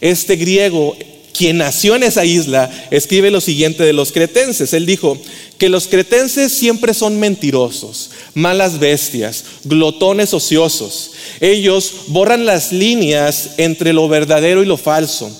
Este 0.00 0.36
griego, 0.36 0.96
quien 1.32 1.58
nació 1.58 1.96
en 1.96 2.02
esa 2.02 2.24
isla, 2.24 2.70
escribe 2.90 3.30
lo 3.30 3.40
siguiente 3.40 3.82
de 3.84 3.92
los 3.92 4.12
cretenses. 4.12 4.74
Él 4.74 4.84
dijo 4.84 5.16
que 5.56 5.68
los 5.68 5.88
cretenses 5.88 6.52
siempre 6.52 6.92
son 6.92 7.18
mentirosos, 7.18 8.10
malas 8.34 8.78
bestias, 8.78 9.44
glotones 9.64 10.34
ociosos. 10.34 11.12
Ellos 11.40 11.92
borran 12.08 12.44
las 12.44 12.72
líneas 12.72 13.50
entre 13.56 13.92
lo 13.92 14.08
verdadero 14.08 14.62
y 14.62 14.66
lo 14.66 14.76
falso 14.76 15.30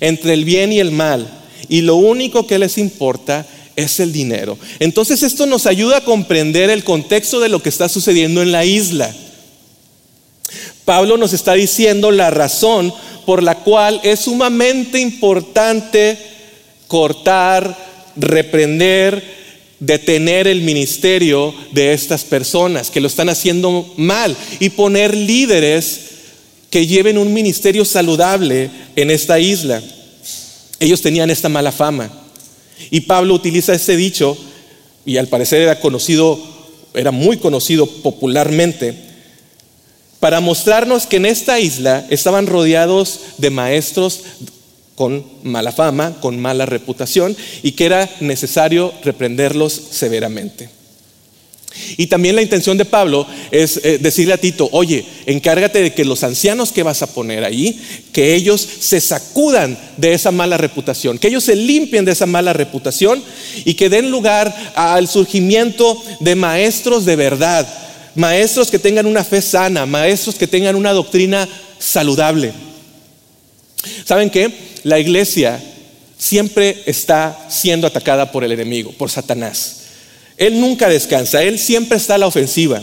entre 0.00 0.32
el 0.32 0.44
bien 0.44 0.72
y 0.72 0.80
el 0.80 0.90
mal, 0.90 1.30
y 1.68 1.82
lo 1.82 1.96
único 1.96 2.46
que 2.46 2.58
les 2.58 2.78
importa 2.78 3.46
es 3.80 4.00
el 4.00 4.12
dinero. 4.12 4.58
Entonces 4.78 5.22
esto 5.22 5.46
nos 5.46 5.66
ayuda 5.66 5.98
a 5.98 6.04
comprender 6.04 6.70
el 6.70 6.84
contexto 6.84 7.40
de 7.40 7.48
lo 7.48 7.62
que 7.62 7.68
está 7.68 7.88
sucediendo 7.88 8.42
en 8.42 8.52
la 8.52 8.64
isla. 8.64 9.14
Pablo 10.84 11.16
nos 11.16 11.32
está 11.32 11.54
diciendo 11.54 12.10
la 12.10 12.30
razón 12.30 12.92
por 13.26 13.42
la 13.42 13.56
cual 13.56 14.00
es 14.02 14.20
sumamente 14.20 14.98
importante 14.98 16.18
cortar, 16.88 17.76
reprender, 18.16 19.22
detener 19.78 20.48
el 20.48 20.62
ministerio 20.62 21.54
de 21.72 21.92
estas 21.92 22.24
personas 22.24 22.90
que 22.90 23.00
lo 23.00 23.06
están 23.06 23.28
haciendo 23.28 23.92
mal 23.96 24.36
y 24.58 24.70
poner 24.70 25.16
líderes 25.16 26.00
que 26.70 26.86
lleven 26.86 27.18
un 27.18 27.32
ministerio 27.32 27.84
saludable 27.84 28.70
en 28.96 29.10
esta 29.10 29.38
isla. 29.38 29.82
Ellos 30.78 31.00
tenían 31.00 31.30
esta 31.30 31.48
mala 31.48 31.72
fama. 31.72 32.19
Y 32.90 33.02
Pablo 33.02 33.34
utiliza 33.34 33.74
este 33.74 33.96
dicho, 33.96 34.36
y 35.04 35.16
al 35.16 35.28
parecer 35.28 35.62
era 35.62 35.80
conocido, 35.80 36.38
era 36.94 37.10
muy 37.10 37.36
conocido 37.36 37.86
popularmente, 37.86 38.94
para 40.20 40.40
mostrarnos 40.40 41.06
que 41.06 41.16
en 41.16 41.26
esta 41.26 41.58
isla 41.58 42.06
estaban 42.10 42.46
rodeados 42.46 43.20
de 43.38 43.50
maestros 43.50 44.20
con 44.94 45.24
mala 45.42 45.72
fama, 45.72 46.20
con 46.20 46.38
mala 46.38 46.66
reputación, 46.66 47.36
y 47.62 47.72
que 47.72 47.86
era 47.86 48.08
necesario 48.20 48.92
reprenderlos 49.02 49.72
severamente. 49.72 50.79
Y 51.96 52.06
también 52.08 52.36
la 52.36 52.42
intención 52.42 52.76
de 52.76 52.84
Pablo 52.84 53.26
es 53.50 53.80
eh, 53.84 53.98
decirle 53.98 54.34
a 54.34 54.38
Tito, 54.38 54.68
oye, 54.72 55.04
encárgate 55.26 55.82
de 55.82 55.94
que 55.94 56.04
los 56.04 56.24
ancianos 56.24 56.72
que 56.72 56.82
vas 56.82 57.02
a 57.02 57.12
poner 57.12 57.44
ahí, 57.44 57.80
que 58.12 58.34
ellos 58.34 58.66
se 58.80 59.00
sacudan 59.00 59.78
de 59.96 60.12
esa 60.12 60.30
mala 60.30 60.56
reputación, 60.56 61.18
que 61.18 61.28
ellos 61.28 61.44
se 61.44 61.56
limpien 61.56 62.04
de 62.04 62.12
esa 62.12 62.26
mala 62.26 62.52
reputación 62.52 63.22
y 63.64 63.74
que 63.74 63.88
den 63.88 64.10
lugar 64.10 64.72
al 64.74 65.08
surgimiento 65.08 66.02
de 66.20 66.34
maestros 66.34 67.04
de 67.04 67.16
verdad, 67.16 67.66
maestros 68.14 68.70
que 68.70 68.78
tengan 68.78 69.06
una 69.06 69.24
fe 69.24 69.40
sana, 69.40 69.86
maestros 69.86 70.34
que 70.34 70.46
tengan 70.46 70.76
una 70.76 70.92
doctrina 70.92 71.48
saludable. 71.78 72.52
¿Saben 74.04 74.30
qué? 74.30 74.52
La 74.82 74.98
iglesia 74.98 75.62
siempre 76.18 76.82
está 76.86 77.46
siendo 77.48 77.86
atacada 77.86 78.30
por 78.32 78.44
el 78.44 78.52
enemigo, 78.52 78.92
por 78.92 79.10
Satanás. 79.10 79.79
Él 80.40 80.58
nunca 80.58 80.88
descansa, 80.88 81.42
Él 81.42 81.58
siempre 81.58 81.98
está 81.98 82.14
a 82.14 82.18
la 82.18 82.26
ofensiva. 82.26 82.82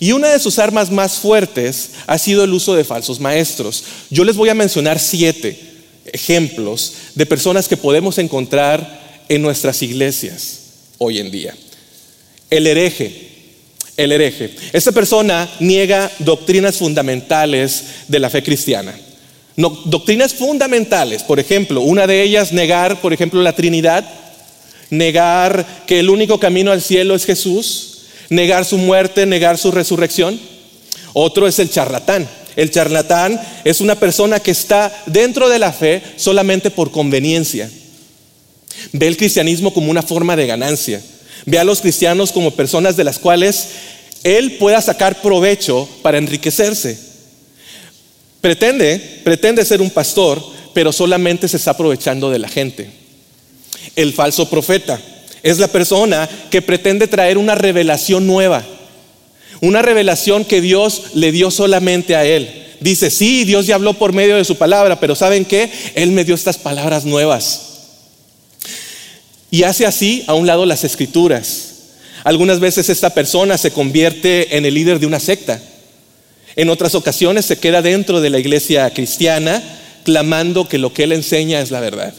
Y 0.00 0.12
una 0.12 0.28
de 0.28 0.38
sus 0.38 0.58
armas 0.58 0.90
más 0.90 1.18
fuertes 1.18 1.90
ha 2.06 2.16
sido 2.16 2.42
el 2.42 2.54
uso 2.54 2.74
de 2.74 2.84
falsos 2.84 3.20
maestros. 3.20 3.84
Yo 4.08 4.24
les 4.24 4.34
voy 4.34 4.48
a 4.48 4.54
mencionar 4.54 4.98
siete 4.98 5.60
ejemplos 6.06 6.94
de 7.14 7.26
personas 7.26 7.68
que 7.68 7.76
podemos 7.76 8.16
encontrar 8.16 9.24
en 9.28 9.42
nuestras 9.42 9.82
iglesias 9.82 10.60
hoy 10.96 11.18
en 11.18 11.30
día. 11.30 11.54
El 12.48 12.66
hereje. 12.66 13.28
El 13.98 14.12
hereje. 14.12 14.54
Esta 14.72 14.92
persona 14.92 15.50
niega 15.60 16.10
doctrinas 16.20 16.76
fundamentales 16.76 17.84
de 18.08 18.20
la 18.20 18.30
fe 18.30 18.42
cristiana. 18.42 18.98
doctrinas 19.84 20.32
fundamentales, 20.32 21.22
por 21.22 21.40
ejemplo, 21.40 21.82
una 21.82 22.06
de 22.06 22.22
ellas 22.22 22.52
negar, 22.52 23.02
por 23.02 23.12
ejemplo, 23.12 23.42
la 23.42 23.54
Trinidad, 23.54 24.25
negar 24.90 25.84
que 25.86 26.00
el 26.00 26.10
único 26.10 26.38
camino 26.38 26.70
al 26.70 26.82
cielo 26.82 27.14
es 27.14 27.24
Jesús, 27.24 27.98
negar 28.28 28.64
su 28.64 28.78
muerte, 28.78 29.26
negar 29.26 29.58
su 29.58 29.70
resurrección. 29.70 30.38
Otro 31.12 31.46
es 31.46 31.58
el 31.58 31.70
charlatán. 31.70 32.28
El 32.56 32.70
charlatán 32.70 33.40
es 33.64 33.80
una 33.80 33.96
persona 33.96 34.40
que 34.40 34.50
está 34.50 34.92
dentro 35.06 35.48
de 35.48 35.58
la 35.58 35.72
fe 35.72 36.02
solamente 36.16 36.70
por 36.70 36.90
conveniencia. 36.90 37.70
Ve 38.92 39.08
el 39.08 39.16
cristianismo 39.16 39.72
como 39.72 39.90
una 39.90 40.02
forma 40.02 40.36
de 40.36 40.46
ganancia. 40.46 41.02
Ve 41.44 41.58
a 41.58 41.64
los 41.64 41.80
cristianos 41.80 42.32
como 42.32 42.52
personas 42.52 42.96
de 42.96 43.04
las 43.04 43.18
cuales 43.18 43.68
él 44.24 44.56
pueda 44.58 44.80
sacar 44.80 45.20
provecho 45.20 45.88
para 46.02 46.18
enriquecerse. 46.18 46.98
Pretende, 48.40 49.20
pretende 49.24 49.64
ser 49.64 49.80
un 49.80 49.90
pastor, 49.90 50.42
pero 50.72 50.92
solamente 50.92 51.48
se 51.48 51.56
está 51.56 51.72
aprovechando 51.72 52.30
de 52.30 52.38
la 52.38 52.48
gente 52.48 53.05
el 53.94 54.12
falso 54.12 54.48
profeta. 54.48 55.00
Es 55.42 55.58
la 55.58 55.68
persona 55.68 56.28
que 56.50 56.62
pretende 56.62 57.06
traer 57.06 57.38
una 57.38 57.54
revelación 57.54 58.26
nueva, 58.26 58.64
una 59.60 59.82
revelación 59.82 60.44
que 60.44 60.60
Dios 60.60 61.14
le 61.14 61.32
dio 61.32 61.50
solamente 61.50 62.16
a 62.16 62.24
él. 62.24 62.64
Dice, 62.80 63.10
sí, 63.10 63.44
Dios 63.44 63.66
ya 63.66 63.76
habló 63.76 63.94
por 63.94 64.12
medio 64.12 64.36
de 64.36 64.44
su 64.44 64.56
palabra, 64.56 65.00
pero 65.00 65.14
¿saben 65.14 65.44
qué? 65.44 65.70
Él 65.94 66.10
me 66.10 66.24
dio 66.24 66.34
estas 66.34 66.58
palabras 66.58 67.04
nuevas. 67.04 67.62
Y 69.50 69.62
hace 69.62 69.86
así 69.86 70.24
a 70.26 70.34
un 70.34 70.46
lado 70.46 70.66
las 70.66 70.84
escrituras. 70.84 71.74
Algunas 72.24 72.60
veces 72.60 72.88
esta 72.88 73.10
persona 73.10 73.56
se 73.56 73.70
convierte 73.70 74.56
en 74.56 74.66
el 74.66 74.74
líder 74.74 74.98
de 74.98 75.06
una 75.06 75.20
secta. 75.20 75.62
En 76.56 76.70
otras 76.70 76.94
ocasiones 76.94 77.44
se 77.44 77.58
queda 77.58 77.82
dentro 77.82 78.20
de 78.20 78.30
la 78.30 78.38
iglesia 78.38 78.90
cristiana 78.90 79.62
clamando 80.04 80.68
que 80.68 80.78
lo 80.78 80.92
que 80.92 81.04
él 81.04 81.12
enseña 81.12 81.60
es 81.60 81.70
la 81.70 81.80
verdad. 81.80 82.14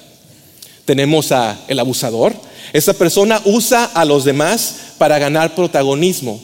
Tenemos 0.87 1.33
a 1.33 1.59
el 1.67 1.79
abusador. 1.79 2.33
Esa 2.71 2.93
persona 2.93 3.41
usa 3.43 3.83
a 3.83 4.05
los 4.05 4.23
demás 4.23 4.75
para 4.97 5.19
ganar 5.19 5.53
protagonismo, 5.53 6.41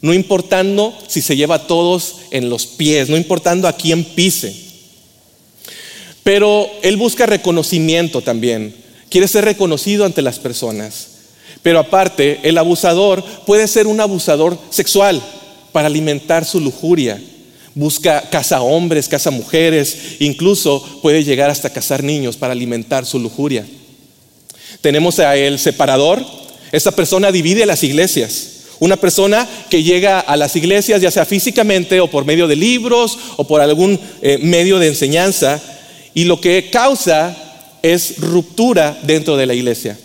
no 0.00 0.14
importando 0.14 0.96
si 1.08 1.20
se 1.20 1.34
lleva 1.34 1.56
a 1.56 1.66
todos 1.66 2.18
en 2.30 2.48
los 2.48 2.64
pies, 2.64 3.08
no 3.08 3.16
importando 3.16 3.66
a 3.66 3.72
quién 3.72 4.04
pise. 4.04 4.54
Pero 6.22 6.70
él 6.84 6.96
busca 6.96 7.26
reconocimiento 7.26 8.22
también, 8.22 8.72
quiere 9.10 9.26
ser 9.26 9.44
reconocido 9.44 10.04
ante 10.04 10.22
las 10.22 10.38
personas. 10.38 11.08
Pero 11.64 11.80
aparte, 11.80 12.38
el 12.44 12.58
abusador 12.58 13.24
puede 13.46 13.66
ser 13.66 13.88
un 13.88 14.00
abusador 14.00 14.56
sexual 14.70 15.20
para 15.72 15.88
alimentar 15.88 16.44
su 16.44 16.60
lujuria. 16.60 17.20
Busca 17.74 18.28
casa 18.30 18.60
hombres, 18.60 19.08
casa 19.08 19.30
mujeres, 19.30 20.16
incluso 20.18 21.00
puede 21.00 21.24
llegar 21.24 21.48
hasta 21.48 21.70
cazar 21.70 22.02
niños 22.02 22.36
para 22.36 22.52
alimentar 22.52 23.06
su 23.06 23.18
lujuria. 23.18 23.66
Tenemos 24.80 25.18
a 25.20 25.36
el 25.36 25.58
separador. 25.58 26.24
Esta 26.70 26.90
persona 26.90 27.32
divide 27.32 27.64
las 27.64 27.82
iglesias. 27.82 28.48
Una 28.78 28.96
persona 28.96 29.48
que 29.70 29.82
llega 29.82 30.20
a 30.20 30.36
las 30.36 30.56
iglesias, 30.56 31.00
ya 31.00 31.10
sea 31.10 31.24
físicamente 31.24 32.00
o 32.00 32.10
por 32.10 32.24
medio 32.24 32.48
de 32.48 32.56
libros 32.56 33.16
o 33.36 33.46
por 33.46 33.60
algún 33.60 33.98
eh, 34.22 34.38
medio 34.38 34.78
de 34.78 34.88
enseñanza, 34.88 35.62
y 36.14 36.24
lo 36.24 36.40
que 36.40 36.68
causa 36.70 37.36
es 37.82 38.18
ruptura 38.18 38.98
dentro 39.02 39.36
de 39.36 39.46
la 39.46 39.54
iglesia. 39.54 39.98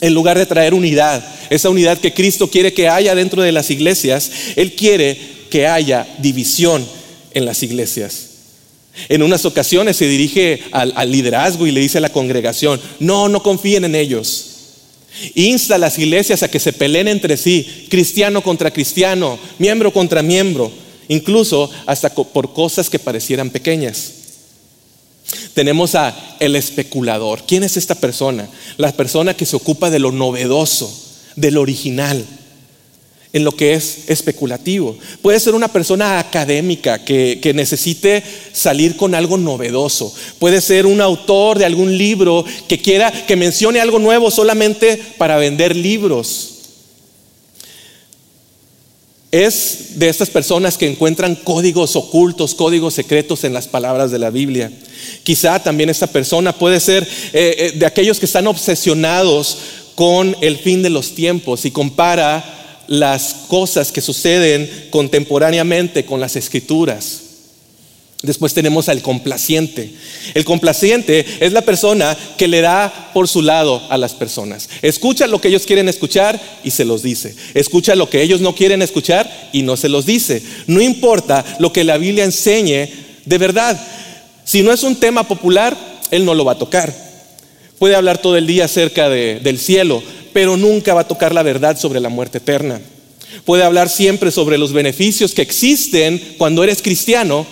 En 0.00 0.14
lugar 0.14 0.36
de 0.36 0.46
traer 0.46 0.74
unidad, 0.74 1.24
esa 1.48 1.70
unidad 1.70 1.98
que 1.98 2.12
Cristo 2.12 2.50
quiere 2.50 2.74
que 2.74 2.88
haya 2.88 3.14
dentro 3.14 3.42
de 3.42 3.52
las 3.52 3.70
iglesias, 3.70 4.30
Él 4.56 4.74
quiere 4.74 5.35
que 5.48 5.66
haya 5.66 6.06
división 6.18 6.86
en 7.32 7.44
las 7.44 7.62
iglesias. 7.62 8.30
En 9.08 9.22
unas 9.22 9.44
ocasiones 9.44 9.96
se 9.96 10.08
dirige 10.08 10.62
al, 10.72 11.10
liderazgo 11.10 11.66
y 11.66 11.70
le 11.70 11.80
dice 11.80 11.98
a 11.98 12.00
la 12.00 12.08
congregación, 12.08 12.80
no, 12.98 13.28
no 13.28 13.42
confíen 13.42 13.84
en 13.84 13.94
ellos. 13.94 14.52
Insta 15.34 15.76
a 15.76 15.78
las 15.78 15.98
iglesias 15.98 16.42
a 16.42 16.48
que 16.48 16.60
se 16.60 16.72
peleen 16.72 17.08
entre 17.08 17.36
sí, 17.36 17.86
cristiano 17.90 18.42
contra 18.42 18.70
cristiano, 18.70 19.38
miembro 19.58 19.92
contra 19.92 20.22
miembro, 20.22 20.70
incluso 21.08 21.70
hasta 21.86 22.14
por 22.14 22.52
cosas 22.52 22.90
que 22.90 22.98
parecieran 22.98 23.50
pequeñas. 23.50 24.12
Tenemos 25.54 25.94
a 25.94 26.36
el 26.38 26.56
especulador. 26.56 27.42
¿Quién 27.46 27.64
es 27.64 27.76
esta 27.76 27.94
persona? 27.94 28.48
La 28.76 28.92
persona 28.92 29.34
que 29.34 29.46
se 29.46 29.56
ocupa 29.56 29.90
de 29.90 29.98
lo 29.98 30.12
novedoso, 30.12 30.92
de 31.34 31.50
lo 31.50 31.62
original, 31.62 32.24
en 33.36 33.44
lo 33.44 33.52
que 33.52 33.74
es 33.74 33.98
especulativo. 34.06 34.96
Puede 35.20 35.38
ser 35.38 35.54
una 35.54 35.68
persona 35.68 36.18
académica 36.18 37.04
que, 37.04 37.38
que, 37.42 37.52
necesite 37.52 38.22
salir 38.54 38.96
con 38.96 39.14
algo 39.14 39.36
novedoso. 39.36 40.12
Puede 40.38 40.62
ser 40.62 40.86
un 40.86 41.02
autor 41.02 41.58
de 41.58 41.66
algún 41.66 41.98
libro 41.98 42.46
que 42.66 42.80
quiera 42.80 43.12
que 43.12 43.36
mencione 43.36 43.78
algo 43.78 43.98
nuevo 43.98 44.30
solamente 44.30 44.98
para 45.18 45.36
vender 45.36 45.76
libros. 45.76 46.52
Es 49.30 49.98
de 49.98 50.08
estas 50.08 50.30
personas 50.30 50.78
que 50.78 50.88
encuentran 50.88 51.34
códigos 51.34 51.94
ocultos, 51.94 52.54
códigos 52.54 52.94
secretos 52.94 53.44
en 53.44 53.52
las 53.52 53.68
palabras 53.68 54.10
de 54.10 54.18
la 54.18 54.30
Biblia. 54.30 54.72
Quizá 55.24 55.62
también 55.62 55.90
esta 55.90 56.06
persona 56.06 56.54
puede 56.54 56.80
ser 56.80 57.06
eh, 57.34 57.54
eh, 57.58 57.72
de 57.76 57.84
aquellos 57.84 58.18
que 58.18 58.24
están 58.24 58.46
obsesionados 58.46 59.58
con 59.94 60.34
el 60.40 60.56
fin 60.56 60.82
de 60.82 60.88
los 60.88 61.14
tiempos 61.14 61.66
y 61.66 61.70
compara 61.70 62.55
las 62.88 63.34
cosas 63.48 63.92
que 63.92 64.00
suceden 64.00 64.88
contemporáneamente 64.90 66.04
con 66.04 66.20
las 66.20 66.36
escrituras. 66.36 67.22
Después 68.22 68.54
tenemos 68.54 68.88
al 68.88 69.02
complaciente. 69.02 69.92
El 70.34 70.44
complaciente 70.44 71.24
es 71.40 71.52
la 71.52 71.62
persona 71.62 72.16
que 72.38 72.48
le 72.48 72.60
da 72.60 73.10
por 73.12 73.28
su 73.28 73.42
lado 73.42 73.82
a 73.90 73.98
las 73.98 74.14
personas. 74.14 74.68
Escucha 74.82 75.26
lo 75.26 75.40
que 75.40 75.48
ellos 75.48 75.66
quieren 75.66 75.88
escuchar 75.88 76.40
y 76.64 76.70
se 76.70 76.84
los 76.84 77.02
dice. 77.02 77.36
Escucha 77.54 77.94
lo 77.94 78.08
que 78.08 78.22
ellos 78.22 78.40
no 78.40 78.54
quieren 78.54 78.82
escuchar 78.82 79.50
y 79.52 79.62
no 79.62 79.76
se 79.76 79.88
los 79.88 80.06
dice. 80.06 80.42
No 80.66 80.80
importa 80.80 81.44
lo 81.58 81.72
que 81.72 81.84
la 81.84 81.98
Biblia 81.98 82.24
enseñe 82.24 82.88
de 83.24 83.38
verdad. 83.38 83.78
Si 84.44 84.62
no 84.62 84.72
es 84.72 84.82
un 84.82 84.96
tema 84.96 85.28
popular, 85.28 85.76
él 86.10 86.24
no 86.24 86.34
lo 86.34 86.44
va 86.44 86.52
a 86.52 86.58
tocar. 86.58 86.92
Puede 87.78 87.96
hablar 87.96 88.18
todo 88.18 88.36
el 88.38 88.46
día 88.46 88.64
acerca 88.64 89.10
del 89.10 89.58
cielo, 89.58 90.02
pero 90.36 90.58
nunca 90.58 90.92
va 90.92 91.00
a 91.00 91.08
tocar 91.08 91.32
la 91.32 91.42
verdad 91.42 91.78
sobre 91.78 91.98
la 91.98 92.10
muerte 92.10 92.36
eterna. 92.36 92.78
Puede 93.46 93.62
hablar 93.62 93.88
siempre 93.88 94.30
sobre 94.30 94.58
los 94.58 94.70
beneficios 94.70 95.32
que 95.32 95.40
existen 95.40 96.34
cuando 96.36 96.62
eres 96.62 96.82
cristiano, 96.82 97.46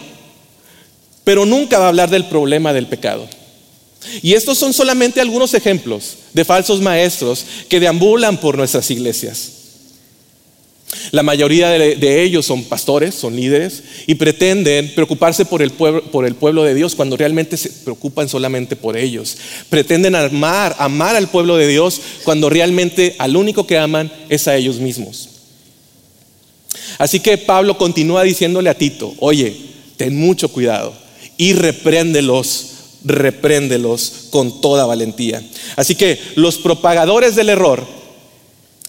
pero 1.24 1.46
nunca 1.46 1.78
va 1.78 1.86
a 1.86 1.88
hablar 1.88 2.10
del 2.10 2.26
problema 2.26 2.74
del 2.74 2.86
pecado. 2.86 3.26
Y 4.20 4.34
estos 4.34 4.58
son 4.58 4.74
solamente 4.74 5.22
algunos 5.22 5.54
ejemplos 5.54 6.16
de 6.34 6.44
falsos 6.44 6.82
maestros 6.82 7.46
que 7.70 7.80
deambulan 7.80 8.36
por 8.36 8.58
nuestras 8.58 8.90
iglesias. 8.90 9.63
La 11.10 11.22
mayoría 11.22 11.70
de, 11.70 12.22
ellos 12.22 12.46
son 12.46 12.64
pastores, 12.64 13.14
son 13.14 13.36
líderes 13.36 13.82
y 14.06 14.14
pretenden 14.14 14.94
preocuparse 14.94 15.44
por 15.44 15.62
el, 15.62 15.70
pueblo, 15.70 16.02
por 16.04 16.26
el 16.26 16.34
pueblo 16.34 16.64
de 16.64 16.74
Dios 16.74 16.94
cuando 16.94 17.16
realmente 17.16 17.56
se 17.56 17.70
preocupan 17.70 18.28
solamente 18.28 18.76
por 18.76 18.96
ellos. 18.96 19.36
Pretenden 19.70 20.14
amar, 20.14 20.74
amar 20.78 21.16
al 21.16 21.28
pueblo 21.28 21.56
de 21.56 21.68
Dios 21.68 22.00
cuando 22.24 22.50
realmente 22.50 23.14
al 23.18 23.36
único 23.36 23.66
que 23.66 23.78
aman 23.78 24.12
es 24.28 24.48
a 24.48 24.56
ellos 24.56 24.76
mismos. 24.76 25.28
Así 26.98 27.20
que 27.20 27.38
Pablo 27.38 27.76
continúa 27.76 28.22
diciéndole 28.22 28.70
a 28.70 28.78
Tito, 28.78 29.14
oye, 29.18 29.56
ten 29.96 30.16
mucho 30.16 30.48
cuidado 30.48 30.94
y 31.36 31.52
repréndelos, 31.52 32.66
repréndelos 33.04 34.28
con 34.30 34.60
toda 34.60 34.86
valentía. 34.86 35.42
Así 35.76 35.94
que 35.94 36.18
los 36.36 36.58
propagadores 36.58 37.34
del 37.34 37.48
error, 37.48 37.86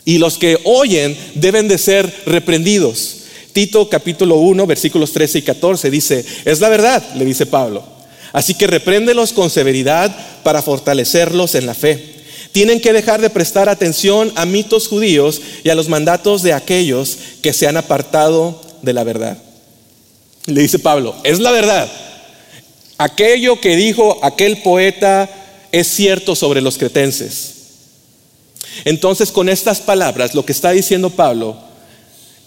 y 0.05 0.19
los 0.19 0.37
que 0.37 0.59
oyen 0.63 1.17
deben 1.33 1.67
de 1.67 1.79
ser 1.79 2.13
reprendidos. 2.27 3.17
Tito 3.51 3.89
capítulo 3.89 4.35
1 4.35 4.67
versículos 4.67 5.11
13 5.11 5.39
y 5.39 5.41
14 5.41 5.89
dice, 5.89 6.23
es 6.45 6.59
la 6.59 6.69
verdad, 6.69 7.03
le 7.15 7.25
dice 7.25 7.45
Pablo. 7.45 7.83
Así 8.31 8.53
que 8.53 8.67
repréndelos 8.67 9.33
con 9.33 9.49
severidad 9.49 10.15
para 10.43 10.61
fortalecerlos 10.61 11.55
en 11.55 11.65
la 11.65 11.73
fe. 11.73 12.15
Tienen 12.51 12.79
que 12.79 12.93
dejar 12.93 13.19
de 13.19 13.29
prestar 13.29 13.67
atención 13.67 14.31
a 14.35 14.45
mitos 14.45 14.87
judíos 14.87 15.41
y 15.63 15.69
a 15.69 15.75
los 15.75 15.89
mandatos 15.89 16.43
de 16.43 16.53
aquellos 16.53 17.17
que 17.41 17.53
se 17.53 17.67
han 17.67 17.77
apartado 17.77 18.61
de 18.81 18.93
la 18.93 19.03
verdad. 19.03 19.37
Le 20.45 20.61
dice 20.61 20.79
Pablo, 20.79 21.15
es 21.23 21.39
la 21.39 21.51
verdad. 21.51 21.89
Aquello 22.97 23.59
que 23.59 23.75
dijo 23.75 24.19
aquel 24.21 24.61
poeta 24.61 25.29
es 25.71 25.87
cierto 25.87 26.35
sobre 26.35 26.61
los 26.61 26.77
cretenses. 26.77 27.54
Entonces, 28.83 29.31
con 29.31 29.47
estas 29.49 29.79
palabras, 29.79 30.35
lo 30.35 30.45
que 30.45 30.51
está 30.51 30.71
diciendo 30.71 31.09
Pablo 31.09 31.57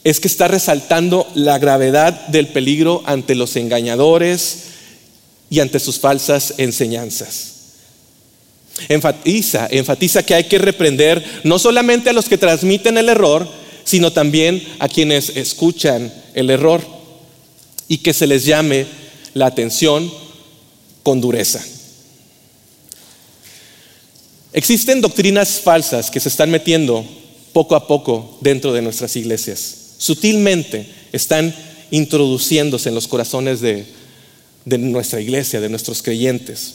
es 0.04 0.20
que 0.20 0.28
está 0.28 0.48
resaltando 0.48 1.26
la 1.34 1.58
gravedad 1.58 2.28
del 2.28 2.48
peligro 2.48 3.02
ante 3.06 3.34
los 3.34 3.56
engañadores 3.56 4.64
y 5.50 5.60
ante 5.60 5.80
sus 5.80 5.98
falsas 5.98 6.54
enseñanzas. 6.58 7.54
Enfatiza, 8.88 9.66
enfatiza 9.70 10.22
que 10.22 10.34
hay 10.34 10.44
que 10.44 10.58
reprender 10.58 11.24
no 11.44 11.58
solamente 11.58 12.10
a 12.10 12.12
los 12.12 12.28
que 12.28 12.38
transmiten 12.38 12.96
el 12.96 13.08
error, 13.08 13.48
sino 13.84 14.12
también 14.12 14.62
a 14.78 14.88
quienes 14.88 15.30
escuchan 15.30 16.12
el 16.34 16.50
error 16.50 16.82
y 17.88 17.98
que 17.98 18.12
se 18.12 18.26
les 18.26 18.44
llame 18.44 18.86
la 19.34 19.46
atención 19.46 20.12
con 21.02 21.20
dureza. 21.20 21.64
Existen 24.52 25.00
doctrinas 25.00 25.60
falsas 25.60 26.10
que 26.10 26.20
se 26.20 26.28
están 26.28 26.50
metiendo 26.50 27.04
poco 27.52 27.76
a 27.76 27.86
poco 27.86 28.38
dentro 28.40 28.72
de 28.72 28.82
nuestras 28.82 29.14
iglesias. 29.16 29.74
Sutilmente 29.98 30.86
están 31.12 31.54
introduciéndose 31.90 32.88
en 32.88 32.94
los 32.94 33.08
corazones 33.08 33.60
de, 33.60 33.84
nuestra 34.64 35.20
iglesia, 35.20 35.60
de 35.60 35.68
nuestros 35.68 36.02
creyentes. 36.02 36.74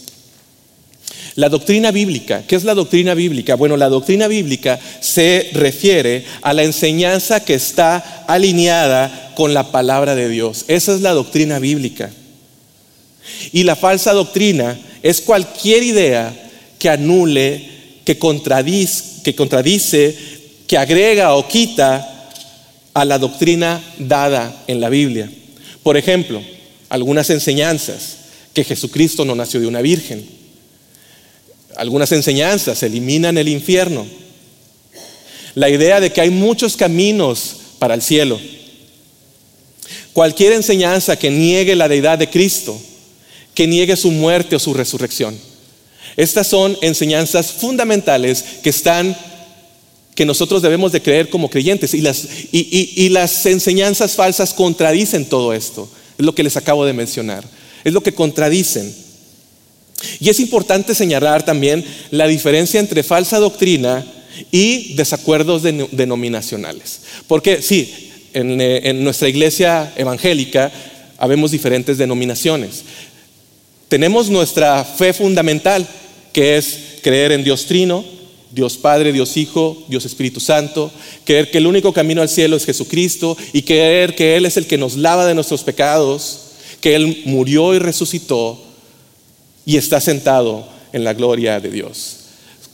La 1.35 1.49
doctrina 1.49 1.89
bíblica, 1.91 2.43
¿qué 2.47 2.55
es 2.55 2.63
la 2.63 2.75
doctrina 2.75 3.15
bíblica? 3.15 3.55
Bueno, 3.55 3.75
la 3.75 3.89
doctrina 3.89 4.27
bíblica 4.27 4.79
se 4.99 5.49
refiere 5.53 6.25
a 6.43 6.53
la 6.53 6.63
enseñanza 6.63 7.43
que 7.43 7.55
está 7.55 8.25
alineada 8.27 9.33
con 9.35 9.53
la 9.55 9.71
palabra 9.71 10.13
de 10.13 10.29
Dios. 10.29 10.65
Esa 10.67 10.93
es 10.93 11.01
la 11.01 11.13
doctrina 11.13 11.57
bíblica. 11.57 12.11
Y 13.51 13.63
la 13.63 13.75
falsa 13.75 14.13
doctrina 14.13 14.79
es 15.01 15.21
cualquier 15.21 15.81
idea 15.81 16.42
que 16.83 16.89
anule, 16.89 17.63
que 18.03 18.19
contradice, 18.19 19.23
que 19.23 19.33
contradice, 19.33 20.13
que 20.67 20.77
agrega 20.77 21.33
o 21.33 21.47
quita 21.47 22.27
a 22.93 23.05
la 23.05 23.17
doctrina 23.17 23.81
dada 23.99 24.65
en 24.67 24.81
la 24.81 24.89
Biblia. 24.89 25.31
Por 25.81 25.95
ejemplo, 25.95 26.43
algunas 26.89 27.29
enseñanzas 27.29 28.17
que 28.53 28.65
Jesucristo 28.65 29.23
no 29.23 29.33
nació 29.33 29.61
de 29.61 29.67
una 29.67 29.79
virgen. 29.79 30.27
Algunas 31.77 32.11
enseñanzas 32.11 32.83
eliminan 32.83 33.37
el 33.37 33.47
infierno. 33.47 34.05
La 35.55 35.69
idea 35.69 36.01
de 36.01 36.11
que 36.11 36.19
hay 36.19 36.31
muchos 36.31 36.75
caminos 36.75 37.55
para 37.79 37.93
el 37.93 38.01
cielo. 38.01 38.41
Cualquier 40.11 40.51
enseñanza 40.51 41.15
que 41.15 41.29
niegue 41.29 41.77
la 41.77 41.87
deidad 41.87 42.17
de 42.17 42.29
Cristo, 42.29 42.77
que 43.55 43.67
niegue 43.67 43.95
su 43.95 44.11
muerte 44.11 44.57
o 44.57 44.59
su 44.59 44.73
resurrección. 44.73 45.52
Estas 46.15 46.47
son 46.47 46.77
enseñanzas 46.81 47.51
fundamentales 47.51 48.43
que 48.61 48.69
están 48.69 49.15
que 50.15 50.25
nosotros 50.25 50.61
debemos 50.61 50.91
de 50.91 51.01
creer 51.01 51.29
como 51.29 51.49
creyentes 51.49 51.93
y 51.93 52.01
las, 52.01 52.27
y, 52.51 53.09
las 53.09 53.45
enseñanzas 53.45 54.13
falsas 54.13 54.53
contradicen 54.53 55.25
todo 55.25 55.53
esto. 55.53 55.89
Es 56.17 56.25
lo 56.25 56.35
que 56.35 56.43
les 56.43 56.57
acabo 56.57 56.85
de 56.85 56.93
mencionar. 56.93 57.43
Es 57.83 57.93
lo 57.93 58.03
que 58.03 58.13
contradicen. 58.13 58.93
Y 60.19 60.29
es 60.29 60.39
importante 60.39 60.93
señalar 60.93 61.43
también 61.43 61.83
la 62.11 62.27
diferencia 62.27 62.79
entre 62.79 63.03
falsa 63.03 63.39
doctrina 63.39 64.05
y 64.51 64.93
desacuerdos 64.95 65.63
denominacionales. 65.63 67.01
Porque 67.27 67.61
sí, 67.61 68.11
en, 68.33 68.59
en, 68.59 69.03
nuestra 69.03 69.29
iglesia 69.29 69.93
evangélica 69.95 70.71
habemos 71.17 71.51
diferentes 71.51 71.97
denominaciones. 71.97 72.83
Tenemos 73.87 74.29
nuestra 74.29 74.83
fe 74.83 75.13
fundamental, 75.13 75.87
que 76.31 76.57
es 76.57 76.79
creer 77.01 77.31
en 77.31 77.43
Dios 77.43 77.65
Trino, 77.65 78.03
Dios 78.51 78.77
Padre, 78.77 79.11
Dios 79.11 79.35
Hijo, 79.37 79.83
Dios 79.87 80.05
Espíritu 80.05 80.39
Santo, 80.39 80.91
creer 81.25 81.49
que 81.49 81.57
el 81.57 81.67
único 81.67 81.91
camino 81.91 82.21
al 82.21 82.29
cielo 82.29 82.55
es 82.55 82.65
Jesucristo 82.65 83.35
y 83.51 83.63
creer 83.63 84.15
que 84.15 84.35
Él 84.35 84.45
es 84.45 84.57
el 84.57 84.67
que 84.67 84.77
nos 84.77 84.95
lava 84.95 85.25
de 85.25 85.33
nuestros 85.33 85.63
pecados, 85.63 86.41
que 86.79 86.95
Él 86.95 87.23
murió 87.25 87.73
y 87.73 87.79
resucitó 87.79 88.63
y 89.65 89.77
está 89.77 89.99
sentado 89.99 90.67
en 90.91 91.03
la 91.03 91.13
gloria 91.13 91.59
de 91.59 91.69
Dios. 91.69 92.22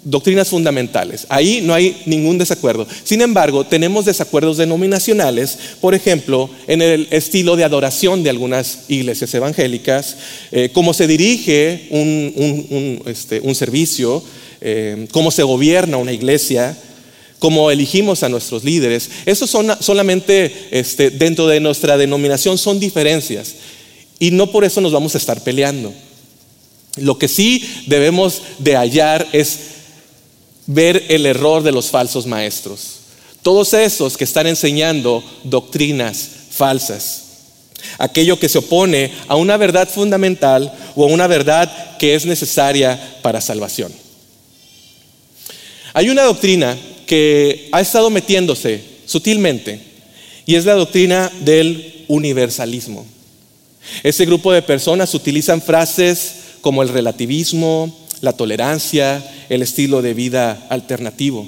Doctrinas 0.02 0.48
fundamentales. 0.48 1.26
Ahí 1.28 1.60
no 1.62 1.74
hay 1.74 2.02
ningún 2.06 2.38
desacuerdo. 2.38 2.88
Sin 3.04 3.22
embargo, 3.22 3.66
tenemos 3.66 4.06
desacuerdos 4.06 4.56
denominacionales, 4.56 5.58
por 5.82 5.94
ejemplo, 5.94 6.50
en 6.68 6.82
el 6.82 7.08
estilo 7.12 7.58
de 7.58 7.66
adoración 7.66 8.24
de 8.24 8.30
algunas 8.30 8.86
iglesias 8.88 9.34
evangélicas, 9.34 10.16
eh, 10.52 10.70
cómo 10.72 10.94
se 10.94 11.06
dirige 11.06 11.88
un, 11.90 13.02
este, 13.08 13.42
servicio, 13.54 14.24
eh, 14.62 15.06
cómo 15.12 15.32
se 15.32 15.44
gobierna 15.44 15.98
una 15.98 16.14
iglesia, 16.14 16.78
cómo 17.40 17.70
elegimos 17.70 18.24
a 18.24 18.30
nuestros 18.30 18.64
líderes. 18.64 19.10
Eso 19.26 19.48
son 19.48 19.70
solamente 19.82 20.68
este, 20.72 21.10
dentro 21.10 21.48
de 21.48 21.60
nuestra 21.60 21.98
denominación 21.98 22.58
son 22.58 22.80
diferencias 22.80 23.56
y 24.20 24.32
no 24.32 24.52
por 24.52 24.64
eso 24.64 24.82
nos 24.82 24.92
vamos 24.92 25.16
a 25.16 25.18
estar 25.18 25.44
peleando. 25.44 25.94
Lo 26.98 27.18
que 27.18 27.28
sí 27.28 27.64
debemos 27.88 28.42
de 28.60 28.76
hallar 28.76 29.28
es 29.32 29.60
ver 30.72 31.06
el 31.10 31.26
error 31.26 31.64
de 31.64 31.72
los 31.72 31.90
falsos 31.90 32.28
maestros. 32.28 33.00
Todos 33.42 33.74
esos 33.74 34.16
que 34.16 34.24
están 34.24 34.46
enseñando 34.46 35.24
doctrinas 35.44 36.30
falsas. 36.52 37.24
Aquello 37.98 38.38
que 38.38 38.50
se 38.50 38.60
opone 38.60 39.12
a 39.28 39.36
una 39.36 39.58
verdad 39.58 39.90
fundamental 39.90 40.72
o 40.96 41.06
a 41.06 41.08
una 41.08 41.26
verdad 41.26 41.98
que 41.98 42.14
es 42.14 42.28
necesaria 42.28 43.18
para 43.24 43.42
salvación. 43.42 43.92
Hay 45.94 46.10
una 46.10 46.22
doctrina 46.24 46.78
que 47.08 47.70
ha 47.72 47.82
estado 47.82 48.12
metiéndose 48.12 48.84
sutilmente 49.08 49.82
y 50.46 50.54
es 50.54 50.66
la 50.66 50.74
doctrina 50.74 51.32
del 51.40 52.06
universalismo. 52.08 53.08
Ese 54.04 54.24
grupo 54.26 54.52
de 54.52 54.62
personas 54.62 55.16
utilizan 55.16 55.64
frases 55.64 56.34
como 56.62 56.84
el 56.84 56.90
relativismo, 56.90 57.98
la 58.22 58.34
tolerancia, 58.34 59.24
el 59.50 59.62
estilo 59.62 60.02
de 60.02 60.14
vida 60.14 60.68
alternativo. 60.70 61.48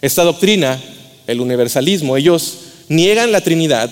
Esta 0.00 0.24
doctrina, 0.24 0.80
el 1.26 1.40
universalismo, 1.40 2.16
ellos 2.16 2.58
niegan 2.88 3.32
la 3.32 3.40
Trinidad 3.40 3.90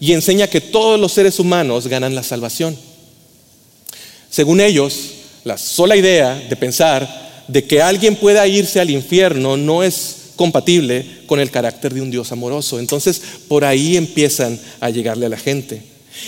y 0.00 0.12
enseña 0.12 0.48
que 0.48 0.60
todos 0.60 0.98
los 0.98 1.12
seres 1.12 1.38
humanos 1.38 1.86
ganan 1.86 2.14
la 2.14 2.22
salvación. 2.22 2.76
Según 4.30 4.60
ellos, 4.60 5.10
la 5.44 5.58
sola 5.58 5.96
idea 5.96 6.34
de 6.34 6.56
pensar 6.56 7.44
de 7.48 7.64
que 7.64 7.82
alguien 7.82 8.16
pueda 8.16 8.46
irse 8.46 8.80
al 8.80 8.90
infierno 8.90 9.56
no 9.56 9.82
es 9.82 10.16
compatible 10.36 11.04
con 11.26 11.38
el 11.40 11.50
carácter 11.50 11.92
de 11.92 12.00
un 12.00 12.10
Dios 12.10 12.32
amoroso. 12.32 12.78
Entonces, 12.78 13.20
por 13.48 13.64
ahí 13.64 13.96
empiezan 13.96 14.58
a 14.80 14.90
llegarle 14.90 15.26
a 15.26 15.30
la 15.30 15.36
gente. 15.36 15.82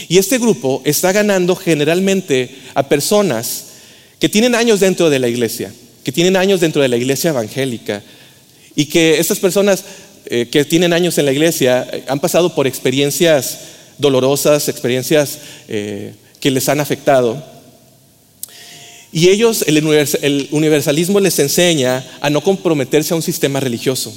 Y 0.08 0.18
este 0.18 0.38
grupo 0.38 0.82
está 0.84 1.12
ganando 1.12 1.56
generalmente 1.56 2.54
a 2.74 2.88
personas 2.88 3.64
que 4.18 4.28
tienen 4.28 4.54
años 4.54 4.80
dentro 4.80 5.10
de 5.10 5.18
la 5.18 5.28
iglesia, 5.28 5.72
que 6.04 6.12
tienen 6.12 6.36
años 6.36 6.60
dentro 6.60 6.82
de 6.82 6.88
la 6.88 6.96
iglesia 6.96 7.30
evangélica 7.30 8.02
y 8.76 8.86
que 8.86 9.18
estas 9.18 9.38
personas 9.38 9.84
eh, 10.26 10.48
que 10.50 10.64
tienen 10.64 10.92
años 10.92 11.18
en 11.18 11.24
la 11.24 11.32
iglesia 11.32 11.88
eh, 11.90 12.04
han 12.06 12.20
pasado 12.20 12.54
por 12.54 12.66
experiencias 12.66 13.58
dolorosas, 13.98 14.68
experiencias 14.68 15.38
eh, 15.68 16.12
que 16.40 16.50
les 16.50 16.68
han 16.68 16.80
afectado. 16.80 17.42
Y 19.12 19.28
ellos, 19.28 19.64
el 19.68 20.48
universalismo 20.50 21.20
les 21.20 21.38
enseña 21.38 22.04
a 22.20 22.30
no 22.30 22.42
comprometerse 22.42 23.14
a 23.14 23.16
un 23.16 23.22
sistema 23.22 23.60
religioso. 23.60 24.12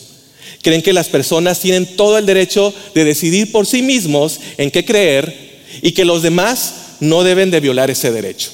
Creen 0.63 0.82
que 0.82 0.91
las 0.91 1.08
personas 1.08 1.60
tienen 1.60 1.86
todo 1.95 2.17
el 2.17 2.26
derecho 2.26 2.73
de 2.95 3.06
decidir 3.06 3.52
por 3.52 3.67
sí 3.67 3.84
mismos 3.84 4.39
en 4.58 4.71
qué 4.71 4.84
creer 4.84 5.62
y 5.84 5.91
que 5.91 6.04
los 6.04 6.23
demás 6.23 6.73
no 7.00 7.23
deben 7.23 7.52
de 7.52 7.60
violar 7.60 7.91
ese 7.91 8.12
derecho. 8.12 8.50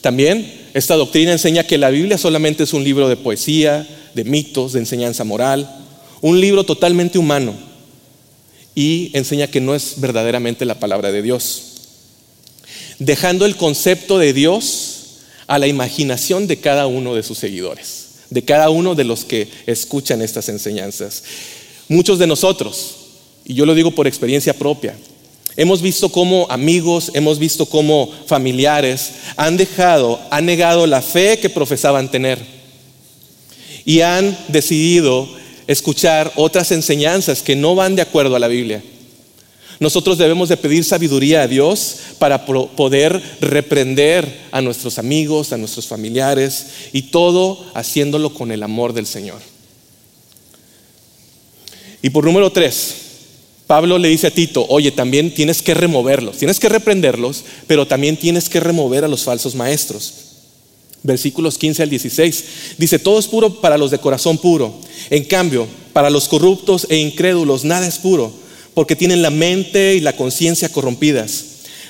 También 0.00 0.63
esta 0.74 0.96
doctrina 0.96 1.30
enseña 1.30 1.64
que 1.64 1.78
la 1.78 1.90
Biblia 1.90 2.18
solamente 2.18 2.64
es 2.64 2.72
un 2.72 2.82
libro 2.82 3.08
de 3.08 3.16
poesía, 3.16 3.86
de 4.12 4.24
mitos, 4.24 4.72
de 4.72 4.80
enseñanza 4.80 5.22
moral, 5.22 5.70
un 6.20 6.40
libro 6.40 6.64
totalmente 6.64 7.16
humano 7.16 7.54
y 8.74 9.10
enseña 9.14 9.46
que 9.46 9.60
no 9.60 9.76
es 9.76 10.00
verdaderamente 10.00 10.64
la 10.64 10.80
palabra 10.80 11.12
de 11.12 11.22
Dios, 11.22 11.62
dejando 12.98 13.46
el 13.46 13.54
concepto 13.54 14.18
de 14.18 14.32
Dios 14.32 15.20
a 15.46 15.60
la 15.60 15.68
imaginación 15.68 16.48
de 16.48 16.58
cada 16.58 16.88
uno 16.88 17.14
de 17.14 17.22
sus 17.22 17.38
seguidores, 17.38 18.06
de 18.30 18.44
cada 18.44 18.68
uno 18.70 18.96
de 18.96 19.04
los 19.04 19.24
que 19.24 19.48
escuchan 19.66 20.22
estas 20.22 20.48
enseñanzas. 20.48 21.22
Muchos 21.88 22.18
de 22.18 22.26
nosotros, 22.26 22.96
y 23.44 23.54
yo 23.54 23.64
lo 23.64 23.76
digo 23.76 23.92
por 23.92 24.08
experiencia 24.08 24.54
propia, 24.54 24.96
Hemos 25.56 25.82
visto 25.82 26.08
cómo 26.08 26.46
amigos, 26.50 27.12
hemos 27.14 27.38
visto 27.38 27.66
cómo 27.66 28.10
familiares 28.26 29.12
han 29.36 29.56
dejado, 29.56 30.20
han 30.30 30.46
negado 30.46 30.86
la 30.86 31.00
fe 31.00 31.38
que 31.38 31.48
profesaban 31.48 32.10
tener 32.10 32.38
y 33.84 34.00
han 34.00 34.36
decidido 34.48 35.28
escuchar 35.66 36.32
otras 36.34 36.72
enseñanzas 36.72 37.42
que 37.42 37.54
no 37.54 37.74
van 37.74 37.94
de 37.94 38.02
acuerdo 38.02 38.34
a 38.34 38.40
la 38.40 38.48
Biblia. 38.48 38.82
Nosotros 39.78 40.18
debemos 40.18 40.48
de 40.48 40.56
pedir 40.56 40.84
sabiduría 40.84 41.42
a 41.42 41.48
Dios 41.48 41.96
para 42.18 42.46
poder 42.46 43.20
reprender 43.40 44.46
a 44.50 44.60
nuestros 44.60 44.98
amigos, 44.98 45.52
a 45.52 45.56
nuestros 45.56 45.86
familiares 45.86 46.66
y 46.92 47.02
todo 47.02 47.64
haciéndolo 47.74 48.32
con 48.32 48.50
el 48.50 48.62
amor 48.62 48.92
del 48.92 49.06
Señor. 49.06 49.40
Y 52.02 52.10
por 52.10 52.24
número 52.24 52.52
tres, 52.52 53.03
Pablo 53.66 53.98
le 53.98 54.08
dice 54.08 54.26
a 54.26 54.30
Tito, 54.30 54.66
oye, 54.68 54.90
también 54.90 55.32
tienes 55.32 55.62
que 55.62 55.72
removerlos, 55.72 56.36
tienes 56.36 56.60
que 56.60 56.68
reprenderlos, 56.68 57.44
pero 57.66 57.86
también 57.86 58.16
tienes 58.16 58.48
que 58.48 58.60
remover 58.60 59.04
a 59.04 59.08
los 59.08 59.22
falsos 59.22 59.54
maestros. 59.54 60.12
Versículos 61.02 61.56
15 61.56 61.82
al 61.82 61.90
16. 61.90 62.44
Dice, 62.76 62.98
todo 62.98 63.18
es 63.18 63.26
puro 63.26 63.60
para 63.60 63.78
los 63.78 63.90
de 63.90 63.98
corazón 63.98 64.38
puro. 64.38 64.74
En 65.10 65.24
cambio, 65.24 65.66
para 65.94 66.10
los 66.10 66.28
corruptos 66.28 66.86
e 66.90 66.96
incrédulos 66.96 67.64
nada 67.64 67.86
es 67.86 67.98
puro, 67.98 68.32
porque 68.74 68.96
tienen 68.96 69.22
la 69.22 69.30
mente 69.30 69.94
y 69.94 70.00
la 70.00 70.16
conciencia 70.16 70.68
corrompidas. 70.68 71.44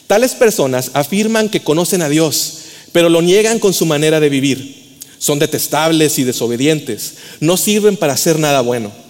Tales 0.06 0.32
personas 0.32 0.92
afirman 0.94 1.48
que 1.48 1.60
conocen 1.60 2.02
a 2.02 2.08
Dios, 2.08 2.58
pero 2.92 3.08
lo 3.08 3.20
niegan 3.20 3.58
con 3.58 3.72
su 3.72 3.86
manera 3.86 4.20
de 4.20 4.28
vivir. 4.28 4.98
Son 5.18 5.38
detestables 5.38 6.18
y 6.18 6.24
desobedientes. 6.24 7.14
No 7.40 7.56
sirven 7.56 7.96
para 7.96 8.12
hacer 8.12 8.38
nada 8.38 8.60
bueno 8.60 9.03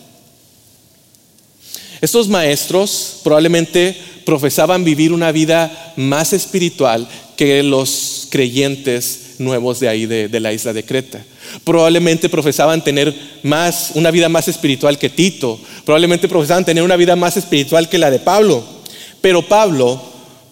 estos 2.00 2.28
maestros 2.28 3.20
probablemente 3.22 3.96
profesaban 4.24 4.84
vivir 4.84 5.12
una 5.12 5.32
vida 5.32 5.94
más 5.96 6.32
espiritual 6.32 7.06
que 7.36 7.62
los 7.62 8.28
creyentes 8.30 9.36
nuevos 9.38 9.80
de 9.80 9.88
ahí, 9.88 10.06
de, 10.06 10.40
la 10.40 10.52
isla 10.52 10.72
de 10.72 10.84
Creta. 10.84 11.24
Probablemente 11.64 12.28
profesaban 12.28 12.82
tener 12.82 13.14
más, 13.42 13.92
una 13.94 14.10
vida 14.10 14.28
más 14.28 14.48
espiritual 14.48 14.98
que 14.98 15.10
Tito. 15.10 15.58
Probablemente 15.84 16.28
profesaban 16.28 16.64
tener 16.64 16.82
una 16.82 16.96
vida 16.96 17.16
más 17.16 17.36
espiritual 17.36 17.88
que 17.88 17.98
la 17.98 18.10
de 18.10 18.18
Pablo. 18.18 18.64
Pero 19.20 19.42
Pablo 19.42 20.00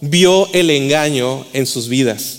vio 0.01 0.49
el 0.53 0.71
engaño 0.71 1.47
en 1.53 1.67
sus 1.67 1.89
vidas. 1.89 2.39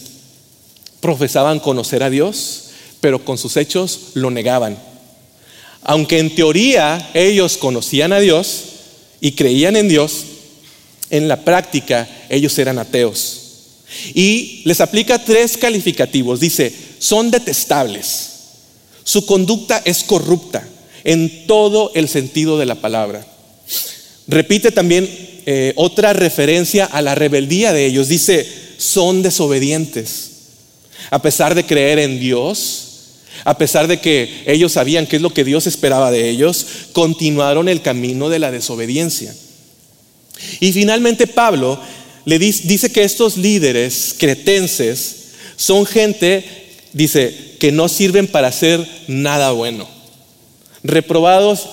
Profesaban 1.00 1.60
conocer 1.60 2.04
a 2.04 2.10
Dios, 2.10 2.72
pero 3.02 3.24
con 3.24 3.38
sus 3.38 3.58
hechos 3.58 4.12
lo 4.14 4.32
negaban. 4.32 4.78
Aunque 5.82 6.20
en 6.20 6.34
teoría 6.34 7.10
ellos 7.14 7.58
conocían 7.58 8.14
a 8.14 8.20
Dios, 8.20 8.73
y 9.24 9.32
creían 9.32 9.78
en 9.78 9.88
Dios, 9.88 10.26
en 11.10 11.30
la 11.30 11.46
práctica 11.46 12.10
ellos 12.28 12.60
eran 12.60 12.78
ateos. 12.78 13.40
Y 14.14 14.64
les 14.66 14.82
aplica 14.82 15.24
tres 15.24 15.56
calificativos. 15.56 16.42
Dice, 16.42 16.74
son 17.00 17.32
detestables. 17.32 18.32
Su 19.06 19.26
conducta 19.26 19.82
es 19.86 20.04
corrupta 20.04 20.68
en 21.06 21.48
todo 21.48 21.94
el 21.96 22.10
sentido 22.10 22.58
de 22.58 22.66
la 22.66 22.76
palabra. 22.76 23.26
Repite 24.28 24.72
también 24.72 25.10
eh, 25.46 25.72
otra 25.78 26.12
referencia 26.12 26.84
a 26.84 27.02
la 27.02 27.16
rebeldía 27.16 27.72
de 27.72 27.86
ellos. 27.86 28.10
Dice, 28.10 28.46
son 28.76 29.22
desobedientes. 29.22 30.32
A 31.12 31.22
pesar 31.22 31.56
de 31.56 31.66
creer 31.66 32.00
en 32.00 32.20
Dios, 32.20 32.83
a 33.44 33.58
pesar 33.58 33.88
de 33.88 34.00
que 34.00 34.44
ellos 34.46 34.74
sabían 34.74 35.08
qué 35.08 35.18
es 35.18 35.22
lo 35.22 35.34
que 35.34 35.44
Dios 35.44 35.68
esperaba 35.68 36.12
de 36.12 36.30
ellos, 36.30 36.66
continuaron 36.94 37.68
el 37.70 37.82
camino 37.82 38.30
de 38.30 38.40
la 38.40 38.52
desobediencia. 38.52 39.34
Y 40.60 40.72
finalmente 40.74 41.28
Pablo 41.28 41.80
le 42.26 42.40
dice 42.40 42.92
que 42.92 43.04
estos 43.04 43.38
líderes 43.38 44.16
cretenses 44.18 45.16
son 45.56 45.86
gente, 45.86 46.46
dice, 46.94 47.56
que 47.60 47.72
no 47.72 47.88
sirven 47.88 48.28
para 48.28 48.50
hacer 48.50 48.86
nada 49.08 49.52
bueno, 49.52 49.88
reprobados 50.84 51.70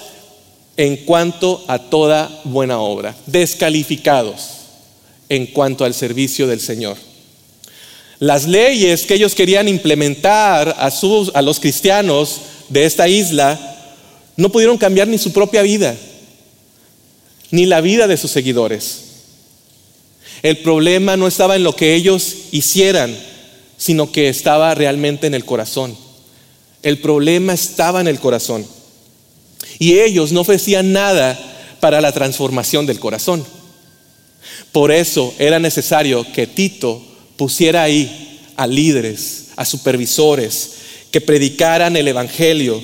en 0.77 0.96
cuanto 0.99 1.64
a 1.68 1.79
toda 1.79 2.40
buena 2.44 2.81
obra, 2.81 3.16
descalificados 3.27 4.61
en 5.29 5.46
cuanto 5.46 5.85
al 5.85 5.94
servicio 5.94 6.46
del 6.46 6.61
Señor. 6.61 6.96
Las 8.20 8.46
leyes 8.46 9.06
que 9.06 9.14
ellos 9.14 9.35
querían 9.35 9.66
implementar 9.66 10.76
a, 10.78 10.90
sus, 10.90 11.33
a 11.35 11.40
los 11.40 11.59
cristianos 11.59 12.42
de 12.68 12.85
esta 12.85 13.09
isla 13.09 13.59
no 14.37 14.52
pudieron 14.52 14.76
cambiar 14.76 15.09
ni 15.09 15.16
su 15.16 15.33
propia 15.33 15.62
vida, 15.62 15.96
ni 17.50 17.64
la 17.64 17.80
vida 17.80 18.06
de 18.06 18.18
sus 18.18 18.30
seguidores. 18.30 19.04
El 20.42 20.59
problema 20.59 21.16
no 21.16 21.26
estaba 21.26 21.56
en 21.56 21.64
lo 21.64 21.74
que 21.74 21.94
ellos 21.94 22.35
hicieran, 22.52 23.16
sino 23.78 24.12
que 24.12 24.28
estaba 24.28 24.74
realmente 24.74 25.26
en 25.26 25.35
el 25.35 25.46
corazón. 25.46 25.96
El 26.83 26.98
problema 26.98 27.54
estaba 27.54 28.02
en 28.02 28.09
el 28.09 28.20
corazón. 28.20 28.66
Y 29.78 29.98
ellos 29.98 30.30
no 30.33 30.42
ofrecían 30.42 30.92
nada 30.92 31.38
para 31.80 32.02
la 32.02 32.12
transformación 32.12 32.85
del 32.85 33.00
corazón. 33.00 33.46
Por 34.72 34.92
eso 34.92 35.35
era 35.38 35.59
necesario 35.59 36.26
que 36.35 36.46
Tito 36.46 37.02
pusiera 37.40 37.85
ahí 37.85 38.38
a 38.55 38.66
líderes, 38.66 39.46
a 39.57 39.64
supervisores, 39.64 40.72
que 41.11 41.22
predicaran 41.22 41.96
el 41.96 42.07
Evangelio 42.07 42.83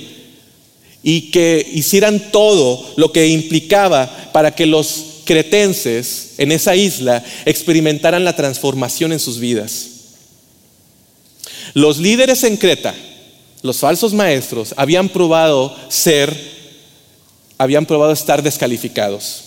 y 1.03 1.29
que 1.29 1.63
hicieran 1.73 2.31
todo 2.31 2.83
lo 2.95 3.11
que 3.11 3.27
implicaba 3.27 4.31
para 4.33 4.55
que 4.55 4.65
los 4.65 5.21
cretenses 5.25 6.33
en 6.39 6.51
esa 6.51 6.75
isla 6.75 7.23
experimentaran 7.45 8.25
la 8.25 8.35
transformación 8.35 9.13
en 9.13 9.19
sus 9.19 9.39
vidas. 9.39 9.89
Los 11.75 11.99
líderes 11.99 12.43
en 12.43 12.57
Creta, 12.57 12.95
los 13.61 13.77
falsos 13.77 14.11
maestros, 14.11 14.73
habían 14.75 15.09
probado 15.09 15.75
ser, 15.87 16.35
habían 17.59 17.85
probado 17.85 18.11
estar 18.11 18.41
descalificados. 18.41 19.43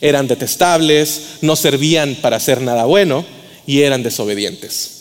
Eran 0.00 0.26
detestables, 0.26 1.20
no 1.42 1.54
servían 1.54 2.16
para 2.16 2.38
hacer 2.38 2.60
nada 2.60 2.86
bueno 2.86 3.37
y 3.68 3.82
eran 3.82 4.02
desobedientes. 4.02 4.92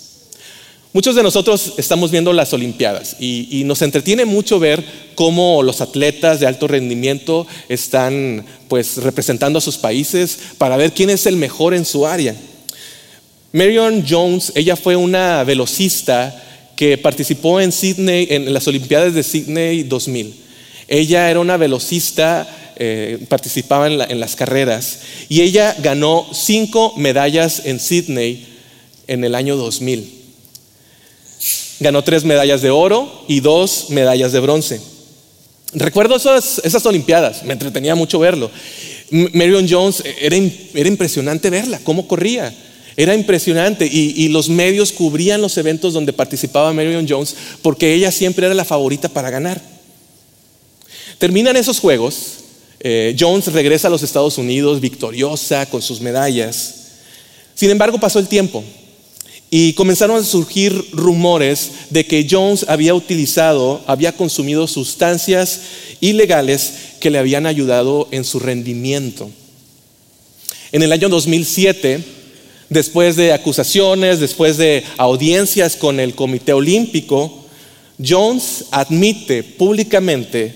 Muchos 0.92 1.16
de 1.16 1.24
nosotros 1.24 1.76
estamos 1.78 2.12
viendo 2.12 2.34
las 2.34 2.52
Olimpiadas 2.52 3.16
y, 3.20 3.64
nos 3.66 3.82
entretiene 3.82 4.26
mucho 4.26 4.60
ver 4.60 4.84
cómo 5.16 5.64
los 5.64 5.80
atletas 5.80 6.42
de 6.42 6.48
alto 6.48 6.68
rendimiento 6.68 7.48
están 7.70 8.46
pues 8.68 8.98
representando 8.98 9.60
a 9.60 9.62
sus 9.62 9.78
países 9.78 10.38
para 10.58 10.76
ver 10.76 10.92
quién 10.92 11.10
es 11.10 11.26
el 11.28 11.38
mejor 11.38 11.74
en 11.74 11.86
su 11.86 12.06
área. 12.06 12.36
Marion 13.54 14.04
Jones, 14.10 14.52
ella 14.54 14.76
fue 14.76 14.98
una 14.98 15.46
velocista 15.46 16.44
que 16.76 16.98
participó 16.98 17.62
en 17.62 17.72
Sydney, 17.72 18.28
en 18.32 18.54
las 18.54 18.68
Olimpiadas 18.68 19.14
de 19.14 19.24
Sydney 19.24 19.84
2000. 19.84 20.34
Ella 20.90 21.30
era 21.30 21.40
una 21.40 21.56
velocista, 21.56 22.74
eh, 22.76 23.20
participaba 23.30 23.88
en, 23.88 24.02
en 24.02 24.20
las 24.20 24.36
carreras 24.36 25.00
y 25.30 25.42
ella 25.42 25.74
ganó 25.80 26.28
cinco 26.34 26.94
medallas 26.98 27.62
en 27.66 27.80
Sydney 27.80 28.57
en 29.08 29.24
el 29.24 29.36
año 29.36 29.56
2000. 29.56 30.26
Ganó 31.80 32.04
tres 32.04 32.24
medallas 32.24 32.62
de 32.62 32.70
oro 32.70 33.24
y 33.28 33.40
dos 33.40 33.90
medallas 33.90 34.32
de 34.32 34.40
bronce. 34.40 34.82
Recuerdo 35.74 36.16
esas, 36.16 36.86
Olimpiadas, 36.86 37.44
me 37.44 37.54
entretenía 37.54 37.96
mucho 37.96 38.20
verlo. 38.20 38.50
Marion 39.10 39.68
Jones, 39.70 40.02
eh, 40.04 40.16
era, 40.22 40.36
era 40.36 40.90
impresionante 40.90 41.50
verla, 41.50 41.80
cómo 41.84 42.08
corría. 42.08 42.54
Era 42.96 43.14
impresionante 43.14 43.86
y, 43.86 44.28
los 44.30 44.50
medios 44.50 44.92
cubrían 44.92 45.40
los 45.40 45.56
eventos 45.58 45.94
donde 45.94 46.14
participaba 46.14 46.74
Marion 46.74 47.06
Jones 47.08 47.36
porque 47.62 47.94
ella 47.94 48.12
siempre 48.12 48.48
era 48.48 48.56
la 48.56 48.66
favorita 48.66 49.08
para 49.08 49.30
ganar. 49.30 49.62
Terminan 51.20 51.56
esos 51.58 51.80
juegos, 51.80 52.16
eh, 52.80 53.16
Jones 53.18 53.54
regresa 53.54 53.88
a 53.88 53.92
los 53.92 54.02
Estados 54.02 54.40
Unidos 54.40 54.82
victoriosa 54.82 55.68
con 55.68 55.84
sus 55.84 56.02
medallas. 56.02 56.74
Sin 57.54 57.70
embargo, 57.70 58.00
pasó 58.00 58.18
el 58.18 58.28
tiempo 58.28 58.64
y 59.50 59.74
comenzaron 59.74 60.18
a 60.18 60.24
surgir 60.24 60.90
rumores 60.92 61.72
de 61.90 62.06
que 62.06 62.28
Jones 62.30 62.66
había 62.68 62.94
utilizado, 62.94 63.82
había 63.88 64.12
consumido 64.12 64.68
sustancias 64.68 65.62
ilegales 66.02 66.74
que 67.00 67.10
le 67.10 67.20
habían 67.20 67.46
ayudado 67.46 68.08
en 68.12 68.26
su 68.26 68.40
rendimiento. 68.40 69.30
En 70.72 70.84
el 70.84 70.92
año 70.92 71.08
2007, 71.08 72.04
después 72.70 73.16
de 73.16 73.32
acusaciones, 73.32 74.20
después 74.20 74.58
de 74.58 74.84
audiencias 74.98 75.78
con 75.78 76.02
el 76.02 76.14
Comité 76.14 76.52
Olímpico, 76.52 77.46
Jones 78.06 78.66
admite 78.72 79.44
públicamente 79.44 80.54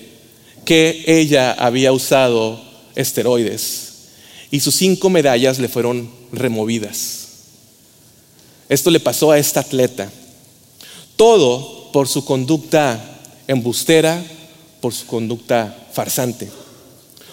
que 0.66 1.02
ella 1.06 1.52
había 1.52 1.92
usado 1.92 2.62
esteroides 2.94 3.92
y 4.50 4.60
sus 4.60 4.74
cinco 4.76 5.08
medallas 5.08 5.58
le 5.58 5.68
fueron 5.68 6.10
removidas. 6.30 7.21
Esto 8.72 8.90
le 8.90 9.00
pasó 9.00 9.30
a 9.30 9.38
esta 9.38 9.60
atleta. 9.60 10.10
Todo 11.16 11.92
por 11.92 12.08
su 12.08 12.24
conducta 12.24 13.20
embustera, 13.46 14.24
por 14.80 14.94
su 14.94 15.04
conducta 15.04 15.88
farsante. 15.92 16.48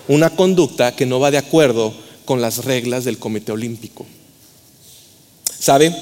Una 0.10 0.32
conducta 0.32 0.93
que 0.97 1.06
no 1.06 1.21
va 1.21 1.32
de 1.32 1.38
acuerdo 1.38 1.93
con 2.25 2.41
las 2.41 2.65
reglas 2.65 3.06
del 3.06 3.19
Comité 3.19 3.54
Olímpico. 3.54 4.06
¿Sabe? 5.58 5.95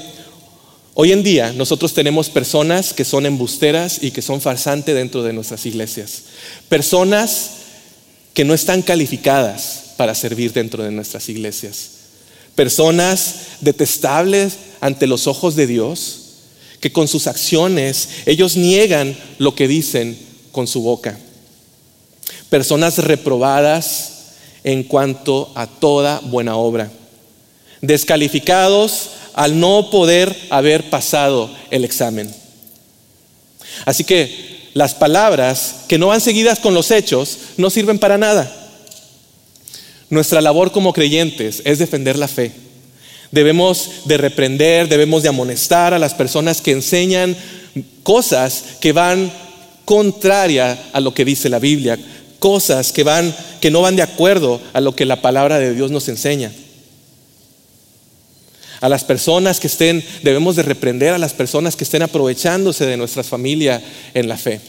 Hoy 0.94 1.12
en 1.12 1.22
día 1.22 1.52
nosotros 1.52 1.94
tenemos 1.94 2.30
personas 2.30 2.92
que 2.92 3.04
son 3.04 3.24
embusteras 3.24 4.02
y 4.02 4.10
que 4.10 4.22
son 4.22 4.40
farsantes 4.40 4.92
dentro 4.92 5.22
de 5.22 5.34
nuestras 5.34 5.64
iglesias. 5.66 6.24
Personas 6.68 7.50
que 8.34 8.44
no 8.44 8.54
están 8.54 8.82
calificadas 8.82 9.92
para 9.96 10.16
servir 10.16 10.52
dentro 10.52 10.82
de 10.82 10.90
nuestras 10.90 11.28
iglesias. 11.28 11.97
Personas 12.58 13.34
detestables 13.60 14.54
ante 14.80 15.06
los 15.06 15.28
ojos 15.28 15.54
de 15.54 15.68
Dios, 15.68 16.22
que 16.80 16.90
con 16.90 17.06
sus 17.06 17.28
acciones 17.28 18.08
ellos 18.26 18.56
niegan 18.56 19.16
lo 19.38 19.54
que 19.54 19.68
dicen 19.68 20.18
con 20.50 20.66
su 20.66 20.82
boca. 20.82 21.16
Personas 22.50 22.98
reprobadas 22.98 24.32
en 24.64 24.82
cuanto 24.82 25.52
a 25.54 25.68
toda 25.68 26.18
buena 26.18 26.56
obra. 26.56 26.90
Descalificados 27.80 29.10
al 29.34 29.60
no 29.60 29.88
poder 29.88 30.36
haber 30.50 30.90
pasado 30.90 31.54
el 31.70 31.84
examen. 31.84 32.34
Así 33.84 34.02
que 34.02 34.70
las 34.74 34.96
palabras 34.96 35.82
que 35.86 35.96
no 35.96 36.08
van 36.08 36.20
seguidas 36.20 36.58
con 36.58 36.74
los 36.74 36.90
hechos 36.90 37.38
no 37.56 37.70
sirven 37.70 38.00
para 38.00 38.18
nada. 38.18 38.67
Nuestra 40.10 40.40
labor 40.40 40.72
como 40.72 40.92
creyentes 40.92 41.62
es 41.64 41.78
defender 41.78 42.18
la 42.18 42.28
fe 42.28 42.52
Debemos 43.30 43.90
de 44.06 44.16
reprender, 44.16 44.88
debemos 44.88 45.22
de 45.22 45.28
amonestar 45.28 45.92
a 45.92 45.98
las 45.98 46.14
personas 46.14 46.62
que 46.62 46.72
enseñan 46.72 47.36
cosas 48.02 48.64
que 48.80 48.92
van 48.92 49.30
contraria 49.84 50.90
a 50.92 51.00
lo 51.00 51.12
que 51.12 51.26
dice 51.26 51.50
la 51.50 51.58
Biblia, 51.58 51.98
cosas 52.38 52.92
que 52.92 53.04
van 53.04 53.34
que 53.60 53.70
no 53.70 53.82
van 53.82 53.96
de 53.96 54.02
acuerdo 54.02 54.60
a 54.72 54.80
lo 54.80 54.96
que 54.96 55.04
la 55.04 55.20
palabra 55.20 55.58
de 55.58 55.74
Dios 55.74 55.90
nos 55.90 56.08
enseña. 56.08 56.52
A 58.80 58.88
las 58.88 59.04
personas 59.04 59.60
que 59.60 59.66
estén 59.66 60.02
debemos 60.22 60.56
de 60.56 60.62
reprender 60.62 61.12
a 61.12 61.18
las 61.18 61.34
personas 61.34 61.76
que 61.76 61.84
estén 61.84 62.02
aprovechándose 62.02 62.86
de 62.86 62.96
nuestra 62.96 63.24
familia 63.24 63.82
en 64.14 64.28
la 64.28 64.38
fe. 64.38 64.60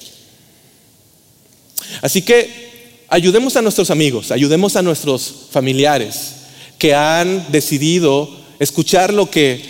Así 2.02 2.24
que 2.24 2.69
ayudemos 3.10 3.56
a 3.56 3.62
nuestros 3.62 3.90
amigos, 3.90 4.32
ayudemos 4.32 4.76
a 4.76 4.82
nuestros 4.82 5.48
familiares 5.52 6.34
que 6.78 6.94
han 6.94 7.52
decidido 7.52 8.30
escuchar 8.60 9.14
lo 9.14 9.30
que 9.30 9.62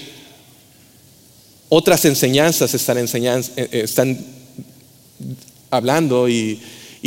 otras 1.69 2.06
enseñanzas 2.06 2.73
están, 2.73 2.97
eh, 2.97 3.43
eh, 3.56 3.69
están 3.84 4.17
hablando 5.69 6.28
y, 6.28 6.60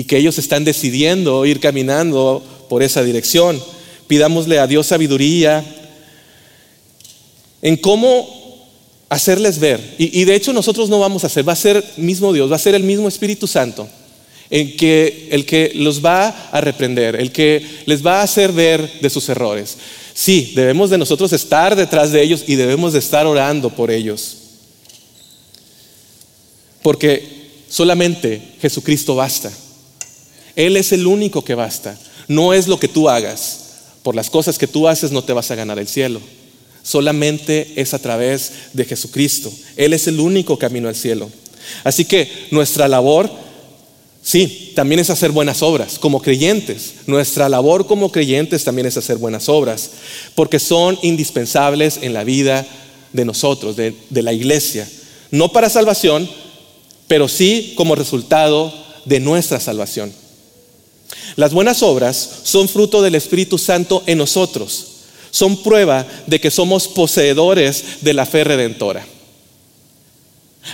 que 0.06 0.16
ellos 0.16 0.38
están 0.38 0.64
decidiendo 0.64 1.44
ir 1.44 1.60
caminando 1.60 2.42
por 2.68 2.82
esa 2.82 3.02
dirección. 3.02 3.62
Pidámosle 4.06 4.58
a 4.58 4.66
Dios 4.66 4.86
sabiduría 4.86 5.64
en 7.60 7.76
cómo 7.76 8.68
hacerles 9.10 9.58
ver. 9.58 9.94
Y, 9.98 10.20
y, 10.20 10.24
de 10.24 10.34
hecho 10.34 10.52
nosotros 10.52 10.88
no 10.88 10.98
vamos 10.98 11.24
a 11.24 11.26
hacer, 11.26 11.46
va 11.46 11.52
a 11.52 11.56
ser 11.56 11.84
mismo 11.98 12.32
Dios, 12.32 12.50
va 12.50 12.56
a 12.56 12.60
ser 12.60 12.74
el 12.74 12.84
mismo 12.84 13.06
Espíritu 13.06 13.46
Santo, 13.46 13.86
en 14.52 14.76
que, 14.76 15.28
el 15.30 15.46
que 15.46 15.72
los 15.74 16.04
va 16.04 16.28
a 16.28 16.60
reprender, 16.60 17.16
el 17.16 17.32
que 17.32 17.66
les 17.86 18.04
va 18.04 18.20
a 18.20 18.24
hacer 18.24 18.52
ver 18.52 19.00
de 19.00 19.08
sus 19.08 19.26
errores. 19.30 19.78
Sí, 20.12 20.52
debemos 20.54 20.90
de 20.90 20.98
nosotros 20.98 21.32
estar 21.32 21.74
detrás 21.74 22.12
de 22.12 22.22
ellos 22.22 22.44
y 22.46 22.56
debemos 22.56 22.92
de 22.92 22.98
estar 22.98 23.26
orando 23.26 23.70
por 23.70 23.90
ellos. 23.90 24.36
Porque 26.82 27.26
solamente 27.70 28.42
Jesucristo 28.60 29.14
basta. 29.14 29.50
Él 30.54 30.76
es 30.76 30.92
el 30.92 31.06
único 31.06 31.42
que 31.42 31.54
basta. 31.54 31.98
No 32.28 32.52
es 32.52 32.68
lo 32.68 32.78
que 32.78 32.88
tú 32.88 33.08
hagas. 33.08 33.60
Por 34.02 34.14
las 34.14 34.28
cosas 34.28 34.58
que 34.58 34.66
tú 34.66 34.86
haces 34.86 35.12
no 35.12 35.24
te 35.24 35.32
vas 35.32 35.50
a 35.50 35.54
ganar 35.54 35.78
el 35.78 35.88
cielo. 35.88 36.20
Solamente 36.82 37.72
es 37.76 37.94
a 37.94 37.98
través 37.98 38.52
de 38.74 38.84
Jesucristo. 38.84 39.50
Él 39.78 39.94
es 39.94 40.08
el 40.08 40.20
único 40.20 40.58
camino 40.58 40.88
al 40.88 40.96
cielo. 40.96 41.30
Así 41.84 42.04
que 42.04 42.30
nuestra 42.50 42.86
labor 42.86 43.30
Sí, 44.22 44.72
también 44.76 45.00
es 45.00 45.10
hacer 45.10 45.32
buenas 45.32 45.62
obras 45.62 45.98
como 45.98 46.22
creyentes. 46.22 46.94
Nuestra 47.06 47.48
labor 47.48 47.86
como 47.88 48.12
creyentes 48.12 48.62
también 48.62 48.86
es 48.86 48.96
hacer 48.96 49.16
buenas 49.16 49.48
obras, 49.48 49.90
porque 50.36 50.60
son 50.60 50.96
indispensables 51.02 51.98
en 52.02 52.14
la 52.14 52.22
vida 52.22 52.64
de 53.12 53.24
nosotros, 53.24 53.74
de, 53.74 53.94
la 54.10 54.32
iglesia. 54.32 54.88
No 55.32 55.50
para 55.50 55.68
salvación, 55.68 56.30
pero 57.08 57.26
sí 57.26 57.72
como 57.74 57.96
resultado 57.96 58.72
de 59.04 59.18
nuestra 59.18 59.58
salvación. 59.58 60.12
Las 61.34 61.52
buenas 61.52 61.82
obras 61.82 62.30
son 62.44 62.68
fruto 62.68 63.02
del 63.02 63.16
Espíritu 63.16 63.58
Santo 63.58 64.04
en 64.06 64.18
nosotros. 64.18 64.86
Son 65.32 65.62
prueba 65.62 66.06
de 66.28 66.40
que 66.40 66.50
somos 66.50 66.86
poseedores 66.86 67.84
de 68.02 68.12
la 68.12 68.24
fe 68.24 68.44
redentora. 68.44 69.04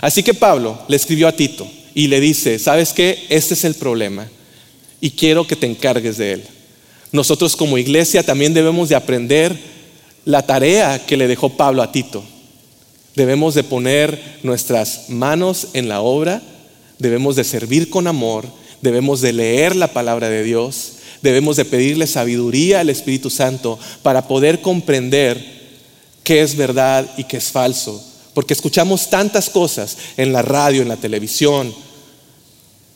Así 0.02 0.22
que 0.22 0.34
Pablo 0.34 0.78
le 0.87 0.96
escribió 0.96 1.28
a 1.28 1.32
Tito 1.32 1.66
y 1.94 2.09
le 2.09 2.20
dice, 2.20 2.59
¿sabes 2.59 2.92
qué? 2.92 3.27
Este 3.29 3.55
es 3.55 3.64
el 3.64 3.74
problema 3.74 4.29
y 5.01 5.11
quiero 5.11 5.46
que 5.46 5.57
te 5.57 5.66
encargues 5.66 6.18
de 6.18 6.33
él. 6.33 6.44
Nosotros 7.12 7.57
como 7.57 7.79
iglesia 7.79 8.22
también 8.22 8.55
debemos 8.55 8.88
de 8.88 8.96
aprender 8.96 9.57
la 10.24 10.44
tarea 10.44 11.07
que 11.07 11.16
le 11.16 11.29
dejó 11.29 11.51
Pablo 11.51 11.83
a 11.83 11.92
Tito. 11.92 12.22
Debemos 13.14 13.55
de 13.55 13.64
poner 13.64 14.38
nuestras 14.42 15.09
manos 15.09 15.68
en 15.72 15.88
la 15.88 16.01
obra, 16.01 16.42
debemos 16.98 17.37
de 17.37 17.44
servir 17.44 17.90
con 17.90 18.07
amor, 18.07 18.46
debemos 18.83 19.20
de 19.20 19.33
leer 19.33 19.74
la 19.74 19.92
palabra 19.92 20.29
de 20.29 20.44
Dios, 20.44 20.92
debemos 21.22 21.57
de 21.57 21.64
pedirle 21.64 22.07
sabiduría 22.07 22.81
al 22.81 22.90
Espíritu 22.90 23.31
Santo 23.31 23.79
para 24.03 24.29
poder 24.29 24.61
comprender 24.61 25.42
qué 26.22 26.42
es 26.42 26.57
verdad 26.57 27.11
y 27.16 27.24
qué 27.24 27.38
es 27.38 27.51
falso. 27.51 28.05
Porque 28.38 28.55
escuchamos 28.55 29.11
tantas 29.11 29.51
cosas 29.51 29.96
en 30.16 30.33
la 30.33 30.42
radio, 30.42 30.81
en 30.83 30.87
la 30.87 30.96
televisión, 30.96 31.74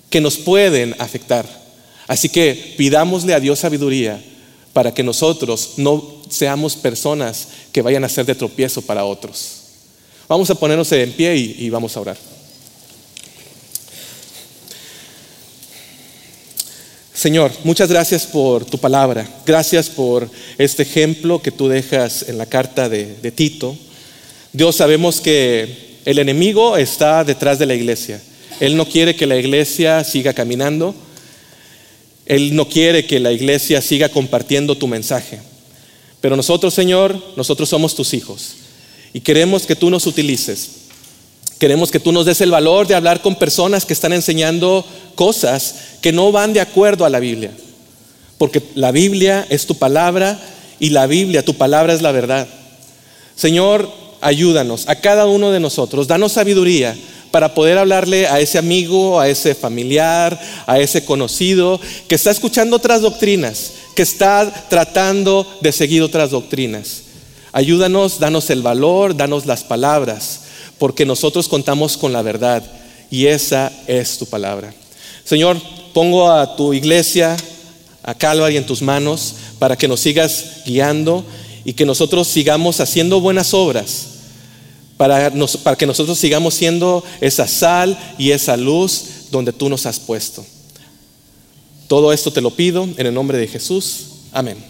que 0.09 0.21
nos 0.21 0.37
pueden 0.37 0.95
afectar. 1.01 1.45
Así 2.07 2.29
que 2.29 2.77
pidámosle 2.79 3.35
a 3.35 3.41
Dios 3.41 3.59
sabiduría 3.59 4.23
para 4.73 4.95
que 4.95 5.03
nosotros 5.03 5.71
no 5.79 6.23
seamos 6.29 6.77
personas 6.77 7.49
que 7.73 7.83
vayan 7.83 8.05
a 8.05 8.09
ser 8.09 8.25
de 8.25 8.37
tropiezo 8.37 8.83
para 8.83 9.05
otros. 9.05 9.63
Vamos 10.29 10.49
a 10.49 10.55
ponernos 10.55 10.93
en 10.93 11.11
pie 11.11 11.35
y, 11.35 11.69
vamos 11.71 11.97
a 11.97 12.01
orar. 12.03 12.17
Señor, 17.13 17.51
muchas 17.65 17.89
gracias 17.89 18.27
por 18.27 18.65
tu 18.65 18.79
palabra. 18.79 19.29
Gracias 19.45 19.91
por 19.91 20.31
este 20.57 20.85
ejemplo 20.85 21.43
que 21.43 21.51
tú 21.51 21.67
dejas 21.67 22.29
en 22.29 22.39
la 22.39 22.47
carta 22.47 22.89
de, 22.89 23.17
de, 23.17 23.33
Tito. 23.33 23.77
Dios, 24.53 24.77
sabemos 24.77 25.23
que 25.23 25.99
el 26.05 26.19
enemigo 26.19 26.77
está 26.77 27.25
detrás 27.25 27.59
de 27.59 27.65
la 27.65 27.75
iglesia. 27.75 28.21
Él 28.61 28.77
no 28.77 28.87
quiere 28.87 29.17
que 29.17 29.27
la 29.27 29.37
iglesia 29.37 30.05
siga 30.05 30.35
caminando. 30.35 30.95
Él 32.27 32.55
no 32.55 32.69
quiere 32.69 33.07
que 33.07 33.19
la 33.19 33.33
iglesia 33.33 33.81
siga 33.81 34.11
compartiendo 34.11 34.77
tu 34.77 34.87
mensaje. 34.87 35.41
Pero 36.21 36.37
nosotros, 36.37 36.75
Señor, 36.75 37.19
nosotros 37.35 37.69
somos 37.69 37.95
tus 37.95 38.13
hijos 38.13 38.57
y 39.15 39.21
queremos 39.21 39.65
que 39.67 39.75
tú 39.75 39.89
nos 39.89 40.07
utilices. 40.07 40.71
Queremos 41.59 41.91
que 41.91 42.01
tú 42.01 42.13
nos 42.13 42.27
des 42.27 42.41
el 42.43 42.51
valor 42.51 42.87
de 42.87 42.95
hablar 42.95 43.23
con 43.23 43.37
personas 43.37 43.87
que 43.87 43.93
están 43.95 44.13
enseñando 44.13 44.85
cosas 45.15 45.77
que 46.03 46.13
no 46.13 46.31
van 46.31 46.53
de 46.53 46.61
acuerdo 46.61 47.07
a 47.07 47.11
la 47.11 47.21
Biblia. 47.21 47.53
Porque 48.37 48.63
la 48.75 48.93
Biblia 48.93 49.47
es 49.49 49.67
tu 49.67 49.77
palabra 49.77 50.39
y 50.79 50.91
la 50.91 51.07
Biblia, 51.07 51.43
tu 51.43 51.55
palabra 51.55 51.95
es 51.95 52.03
la 52.03 52.13
verdad. 52.13 52.49
Señor, 53.35 54.02
ayúdanos 54.23 54.89
a 54.89 54.95
cada 54.95 55.27
uno 55.27 55.51
de 55.51 55.61
nosotros, 55.61 56.07
danos 56.07 56.33
sabiduría 56.33 56.97
para 57.33 57.55
poder 57.55 57.77
hablarle 57.79 58.29
a 58.29 58.41
ese 58.41 58.59
amigo, 58.59 59.19
a 59.19 59.29
ese 59.29 59.55
familiar, 59.55 60.39
a 60.67 60.79
ese 60.79 61.05
conocido 61.05 61.81
que 62.07 62.15
está 62.15 62.31
escuchando 62.31 62.77
otras 62.77 63.03
doctrinas, 63.03 63.73
que 63.97 64.03
está 64.03 64.67
tratando 64.69 65.47
de 65.61 65.73
seguir 65.73 66.03
otras 66.03 66.31
doctrinas. 66.31 67.03
Ayúdanos, 67.53 68.19
danos 68.19 68.49
el 68.51 68.63
valor, 68.63 69.17
danos 69.17 69.45
las 69.45 69.65
palabras, 69.65 70.43
porque 70.79 71.05
nosotros 71.05 71.49
contamos 71.49 71.97
con 71.97 72.13
la 72.13 72.23
verdad 72.23 72.63
y 73.11 73.27
esa 73.27 73.73
es 73.87 74.19
tu 74.19 74.27
palabra. 74.27 74.73
Señor, 75.25 75.59
pongo 75.93 76.31
a 76.31 76.55
tu 76.57 76.75
iglesia, 76.75 77.37
a 78.03 78.15
Calvary 78.15 78.57
en 78.57 78.67
tus 78.67 78.83
manos, 78.83 79.35
para 79.59 79.77
que 79.77 79.89
nos 79.89 80.01
sigas 80.01 80.63
guiando 80.65 81.25
y 81.65 81.73
que 81.73 81.87
nosotros 81.87 82.29
sigamos 82.29 82.81
haciendo 82.81 83.21
buenas 83.21 83.55
obras 83.55 84.12
para, 84.97 85.31
que 85.77 85.87
nosotros 85.87 86.19
sigamos 86.19 86.55
siendo 86.55 87.03
esa 87.21 87.47
sal 87.47 87.99
y 88.19 88.31
esa 88.31 88.57
luz 88.57 89.05
donde 89.31 89.53
tú 89.53 89.69
nos 89.69 89.87
has 89.87 89.99
puesto. 89.99 90.45
Todo 91.89 92.13
esto 92.13 92.33
te 92.33 92.41
lo 92.41 92.51
pido 92.51 92.89
en 92.97 93.07
el 93.07 93.15
nombre 93.15 93.39
de 93.39 93.49
Jesús. 93.49 94.07
Amén. 94.33 94.63